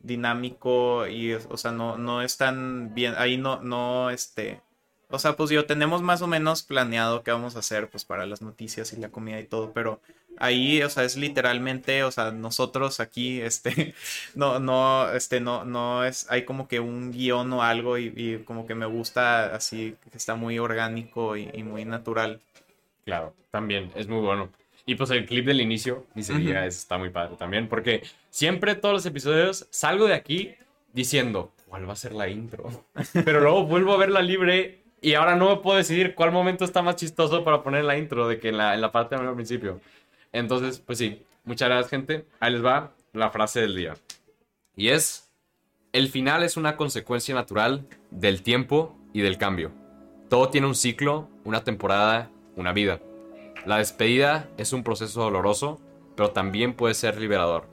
dinámico 0.00 1.06
y 1.08 1.34
o 1.34 1.56
sea, 1.56 1.72
no 1.72 1.98
no 1.98 2.22
es 2.22 2.36
tan 2.36 2.94
bien 2.94 3.14
ahí 3.18 3.36
no 3.36 3.60
no 3.62 4.10
este 4.10 4.62
o 5.10 5.18
sea, 5.18 5.36
pues 5.36 5.50
yo 5.50 5.64
tenemos 5.66 6.02
más 6.02 6.20
o 6.22 6.26
menos 6.26 6.62
planeado 6.62 7.22
qué 7.22 7.30
vamos 7.30 7.56
a 7.56 7.60
hacer 7.60 7.88
pues 7.88 8.04
para 8.04 8.26
las 8.26 8.42
noticias 8.42 8.92
y 8.92 8.96
la 8.98 9.08
comida 9.10 9.40
y 9.40 9.46
todo, 9.46 9.72
pero 9.72 10.00
ahí, 10.38 10.82
o 10.82 10.90
sea, 10.90 11.04
es 11.04 11.16
literalmente, 11.16 12.04
o 12.04 12.10
sea, 12.10 12.30
nosotros 12.30 13.00
aquí, 13.00 13.40
este, 13.42 13.94
no, 14.34 14.60
no, 14.60 15.10
este, 15.12 15.40
no, 15.40 15.64
no 15.64 16.04
es, 16.04 16.30
hay 16.30 16.44
como 16.44 16.68
que 16.68 16.80
un 16.80 17.10
guion 17.12 17.52
o 17.54 17.62
algo 17.62 17.98
y, 17.98 18.42
como 18.44 18.66
que 18.66 18.74
me 18.74 18.86
gusta 18.86 19.54
así, 19.54 19.96
que 20.10 20.18
está 20.18 20.34
muy 20.34 20.58
orgánico 20.58 21.36
y 21.36 21.62
muy 21.62 21.84
natural. 21.84 22.40
Claro, 23.04 23.34
también, 23.50 23.90
es 23.94 24.08
muy 24.08 24.20
bueno. 24.20 24.50
Y 24.88 24.94
pues 24.94 25.10
el 25.10 25.26
clip 25.26 25.44
del 25.44 25.60
inicio, 25.60 26.06
ni 26.14 26.22
se 26.22 26.32
diga, 26.32 26.64
está 26.64 26.96
muy 26.96 27.10
padre 27.10 27.36
también, 27.36 27.68
porque 27.68 28.02
siempre 28.30 28.74
todos 28.74 28.94
los 28.94 29.04
episodios 29.04 29.66
salgo 29.68 30.06
de 30.06 30.14
aquí 30.14 30.54
diciendo, 30.94 31.52
¿cuál 31.66 31.86
va 31.86 31.92
a 31.92 31.96
ser 31.96 32.14
la 32.14 32.26
intro? 32.30 32.86
Pero 33.12 33.40
luego 33.40 33.66
vuelvo 33.66 33.92
a 33.92 33.98
ver 33.98 34.08
la 34.08 34.22
libre 34.22 34.78
y 35.02 35.12
ahora 35.12 35.36
no 35.36 35.50
me 35.50 35.56
puedo 35.56 35.76
decidir 35.76 36.14
cuál 36.14 36.32
momento 36.32 36.64
está 36.64 36.80
más 36.80 36.96
chistoso 36.96 37.44
para 37.44 37.62
poner 37.62 37.84
la 37.84 37.98
intro 37.98 38.28
de 38.28 38.40
que 38.40 38.48
en 38.48 38.56
la, 38.56 38.74
en 38.74 38.80
la 38.80 38.90
parte 38.90 39.14
al 39.14 39.34
principio. 39.34 39.78
Entonces, 40.32 40.78
pues 40.78 40.96
sí, 40.96 41.22
muchas 41.44 41.68
gracias 41.68 41.90
gente. 41.90 42.24
Ahí 42.40 42.54
les 42.54 42.64
va 42.64 42.94
la 43.12 43.28
frase 43.28 43.60
del 43.60 43.76
día. 43.76 43.94
Y 44.74 44.88
es, 44.88 45.30
el 45.92 46.08
final 46.08 46.42
es 46.44 46.56
una 46.56 46.78
consecuencia 46.78 47.34
natural 47.34 47.86
del 48.10 48.40
tiempo 48.42 48.96
y 49.12 49.20
del 49.20 49.36
cambio. 49.36 49.70
Todo 50.30 50.48
tiene 50.48 50.66
un 50.66 50.74
ciclo, 50.74 51.28
una 51.44 51.62
temporada, 51.62 52.30
una 52.56 52.72
vida. 52.72 53.00
La 53.68 53.76
despedida 53.76 54.48
es 54.56 54.72
un 54.72 54.82
proceso 54.82 55.20
doloroso, 55.20 55.78
pero 56.16 56.30
también 56.30 56.72
puede 56.72 56.94
ser 56.94 57.20
liberador. 57.20 57.66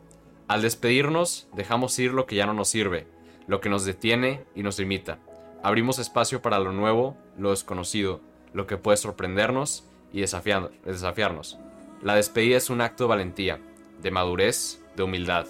Al 0.50 0.62
despedirnos, 0.62 1.48
dejamos 1.54 1.98
ir 2.00 2.12
lo 2.12 2.26
que 2.26 2.36
ya 2.36 2.46
no 2.46 2.54
nos 2.54 2.68
sirve, 2.68 3.08
lo 3.48 3.62
que 3.62 3.70
nos 3.70 3.86
detiene 3.86 4.44
y 4.56 4.62
nos 4.62 4.78
limita. 4.78 5.20
Abrimos 5.64 5.98
espacio 5.98 6.42
para 6.42 6.60
lo 6.60 6.74
nuevo, 6.74 7.16
lo 7.38 7.52
desconocido, 7.52 8.20
lo 8.52 8.68
que 8.68 8.76
puede 8.76 8.98
sorprendernos 8.98 9.86
y 10.12 10.20
desafiar- 10.20 10.70
desafiarnos. 10.84 11.60
La 12.02 12.16
despedida 12.16 12.58
es 12.58 12.70
un 12.70 12.82
acto 12.82 13.06
de 13.06 13.12
valentía, 13.12 13.62
de 14.02 14.12
madurez, 14.12 14.84
de 14.98 15.04
humildad. 15.04 15.48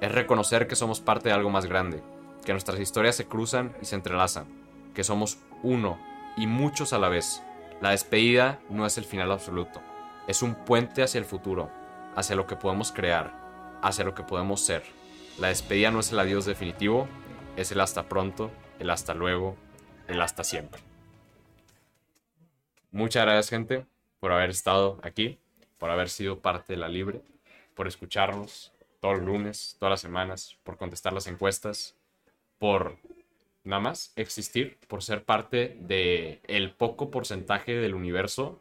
Es 0.00 0.10
reconocer 0.10 0.66
que 0.66 0.74
somos 0.74 0.98
parte 0.98 1.28
de 1.28 1.36
algo 1.36 1.50
más 1.50 1.66
grande, 1.66 2.02
que 2.44 2.50
nuestras 2.50 2.80
historias 2.80 3.14
se 3.14 3.28
cruzan 3.28 3.76
y 3.80 3.84
se 3.84 3.94
entrelazan, 3.94 4.46
que 4.92 5.04
somos 5.04 5.38
uno 5.62 6.00
y 6.36 6.48
muchos 6.48 6.92
a 6.92 6.98
la 6.98 7.08
vez. 7.08 7.44
La 7.84 7.90
despedida 7.90 8.60
no 8.70 8.86
es 8.86 8.96
el 8.96 9.04
final 9.04 9.30
absoluto, 9.30 9.82
es 10.26 10.40
un 10.40 10.54
puente 10.54 11.02
hacia 11.02 11.18
el 11.18 11.26
futuro, 11.26 11.70
hacia 12.16 12.34
lo 12.34 12.46
que 12.46 12.56
podemos 12.56 12.90
crear, 12.90 13.78
hacia 13.82 14.06
lo 14.06 14.14
que 14.14 14.22
podemos 14.22 14.62
ser. 14.62 14.82
La 15.38 15.48
despedida 15.48 15.90
no 15.90 16.00
es 16.00 16.10
el 16.10 16.18
adiós 16.18 16.46
definitivo, 16.46 17.06
es 17.58 17.72
el 17.72 17.80
hasta 17.82 18.08
pronto, 18.08 18.50
el 18.78 18.88
hasta 18.88 19.12
luego, 19.12 19.58
el 20.08 20.22
hasta 20.22 20.44
siempre. 20.44 20.80
Muchas 22.90 23.22
gracias 23.26 23.50
gente 23.50 23.84
por 24.18 24.32
haber 24.32 24.48
estado 24.48 24.98
aquí, 25.02 25.38
por 25.76 25.90
haber 25.90 26.08
sido 26.08 26.40
parte 26.40 26.72
de 26.72 26.78
la 26.78 26.88
Libre, 26.88 27.20
por 27.74 27.86
escucharnos 27.86 28.72
todos 28.98 29.18
los 29.18 29.26
lunes, 29.26 29.76
todas 29.78 29.90
las 29.90 30.00
semanas, 30.00 30.56
por 30.62 30.78
contestar 30.78 31.12
las 31.12 31.26
encuestas, 31.26 31.94
por 32.58 32.96
nada 33.64 33.80
más 33.80 34.12
existir, 34.16 34.78
por 34.88 35.02
ser 35.02 35.24
parte 35.24 35.76
de 35.80 36.40
el 36.46 36.70
poco 36.72 37.10
porcentaje 37.10 37.74
del 37.74 37.94
universo 37.94 38.60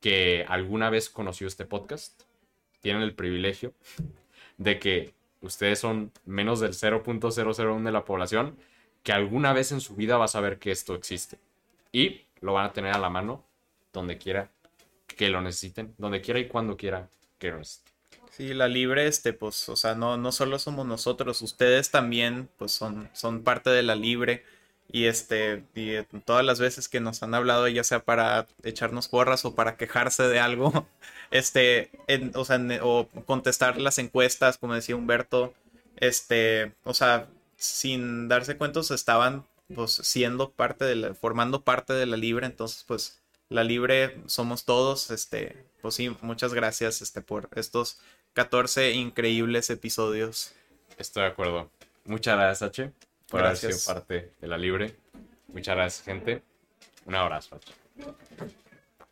que 0.00 0.44
alguna 0.48 0.90
vez 0.90 1.08
conoció 1.08 1.46
este 1.46 1.64
podcast. 1.64 2.22
Tienen 2.80 3.02
el 3.02 3.14
privilegio 3.14 3.72
de 4.58 4.78
que 4.78 5.14
ustedes 5.40 5.78
son 5.78 6.12
menos 6.24 6.60
del 6.60 6.72
0.001 6.72 7.82
de 7.82 7.92
la 7.92 8.04
población 8.04 8.56
que 9.02 9.12
alguna 9.12 9.52
vez 9.52 9.72
en 9.72 9.80
su 9.80 9.94
vida 9.96 10.18
va 10.18 10.26
a 10.26 10.28
saber 10.28 10.58
que 10.58 10.70
esto 10.70 10.94
existe. 10.94 11.38
Y 11.92 12.22
lo 12.40 12.52
van 12.54 12.66
a 12.66 12.72
tener 12.72 12.94
a 12.94 12.98
la 12.98 13.10
mano 13.10 13.44
donde 13.92 14.18
quiera 14.18 14.50
que 15.06 15.28
lo 15.28 15.40
necesiten, 15.40 15.94
donde 15.98 16.20
quiera 16.20 16.40
y 16.40 16.48
cuando 16.48 16.76
quiera 16.76 17.08
que 17.38 17.50
lo 17.50 17.58
necesiten. 17.58 17.92
Sí, 18.30 18.54
la 18.54 18.68
libre, 18.68 19.06
este, 19.06 19.32
pues, 19.32 19.68
o 19.68 19.76
sea, 19.76 19.94
no, 19.94 20.16
no 20.16 20.32
solo 20.32 20.58
somos 20.58 20.86
nosotros, 20.86 21.42
ustedes 21.42 21.90
también, 21.90 22.48
pues, 22.58 22.72
son, 22.72 23.10
son 23.12 23.42
parte 23.42 23.70
de 23.70 23.82
la 23.82 23.94
libre. 23.96 24.44
Y 24.92 25.04
este, 25.04 25.64
y 25.74 25.90
eh, 25.90 26.06
todas 26.24 26.44
las 26.44 26.58
veces 26.58 26.88
que 26.88 26.98
nos 27.00 27.22
han 27.22 27.34
hablado, 27.34 27.68
ya 27.68 27.84
sea 27.84 28.04
para 28.04 28.48
echarnos 28.64 29.06
porras 29.08 29.44
o 29.44 29.54
para 29.54 29.76
quejarse 29.76 30.24
de 30.24 30.40
algo, 30.40 30.88
este, 31.30 31.90
o 32.34 32.44
sea, 32.44 32.56
en- 32.56 32.80
o 32.82 33.06
contestar 33.26 33.80
las 33.80 33.98
encuestas, 33.98 34.58
como 34.58 34.74
decía 34.74 34.96
Humberto, 34.96 35.54
este, 35.96 36.72
o 36.84 36.94
sea, 36.94 37.28
sin 37.56 38.26
darse 38.28 38.56
cuenta, 38.56 38.80
estaban, 38.80 39.46
pues, 39.74 39.92
siendo 39.92 40.50
parte 40.50 40.84
de 40.84 40.96
la, 40.96 41.14
formando 41.14 41.62
parte 41.62 41.92
de 41.92 42.06
la 42.06 42.16
libre, 42.16 42.46
entonces, 42.46 42.84
pues, 42.88 43.20
la 43.48 43.62
libre 43.64 44.16
somos 44.26 44.64
todos, 44.64 45.10
este, 45.12 45.64
pues 45.80 45.94
sí, 45.94 46.16
muchas 46.20 46.54
gracias, 46.54 47.02
este, 47.02 47.20
por 47.20 47.48
estos 47.54 48.00
14 48.34 48.92
increíbles 48.92 49.70
episodios. 49.70 50.54
Estoy 50.98 51.22
de 51.24 51.28
acuerdo. 51.28 51.70
Muchas 52.04 52.36
gracias, 52.36 52.62
H, 52.68 52.92
por 53.28 53.40
haber 53.40 53.52
Gracias. 53.52 53.82
sido 53.82 53.94
parte 53.94 54.32
de 54.40 54.48
la 54.48 54.58
Libre. 54.58 54.96
Muchas 55.48 55.74
gracias, 55.76 56.04
gente. 56.04 56.42
Un 57.06 57.14
abrazo, 57.14 57.56
H. 57.56 57.74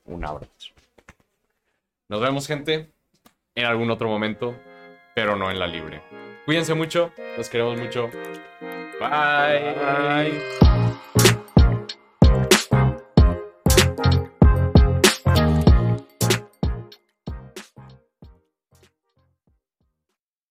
Un 0.05 0.25
abrazo. 0.25 0.73
Nos 2.09 2.21
vemos, 2.21 2.47
gente, 2.47 2.91
en 3.55 3.65
algún 3.65 3.91
otro 3.91 4.09
momento, 4.09 4.57
pero 5.15 5.37
no 5.37 5.51
en 5.51 5.59
la 5.59 5.67
Libre. 5.67 6.03
Cuídense 6.45 6.75
mucho, 6.75 7.13
los 7.37 7.49
queremos 7.49 7.79
mucho. 7.79 8.09
Bye. 9.01 9.75
Bye. 9.75 10.68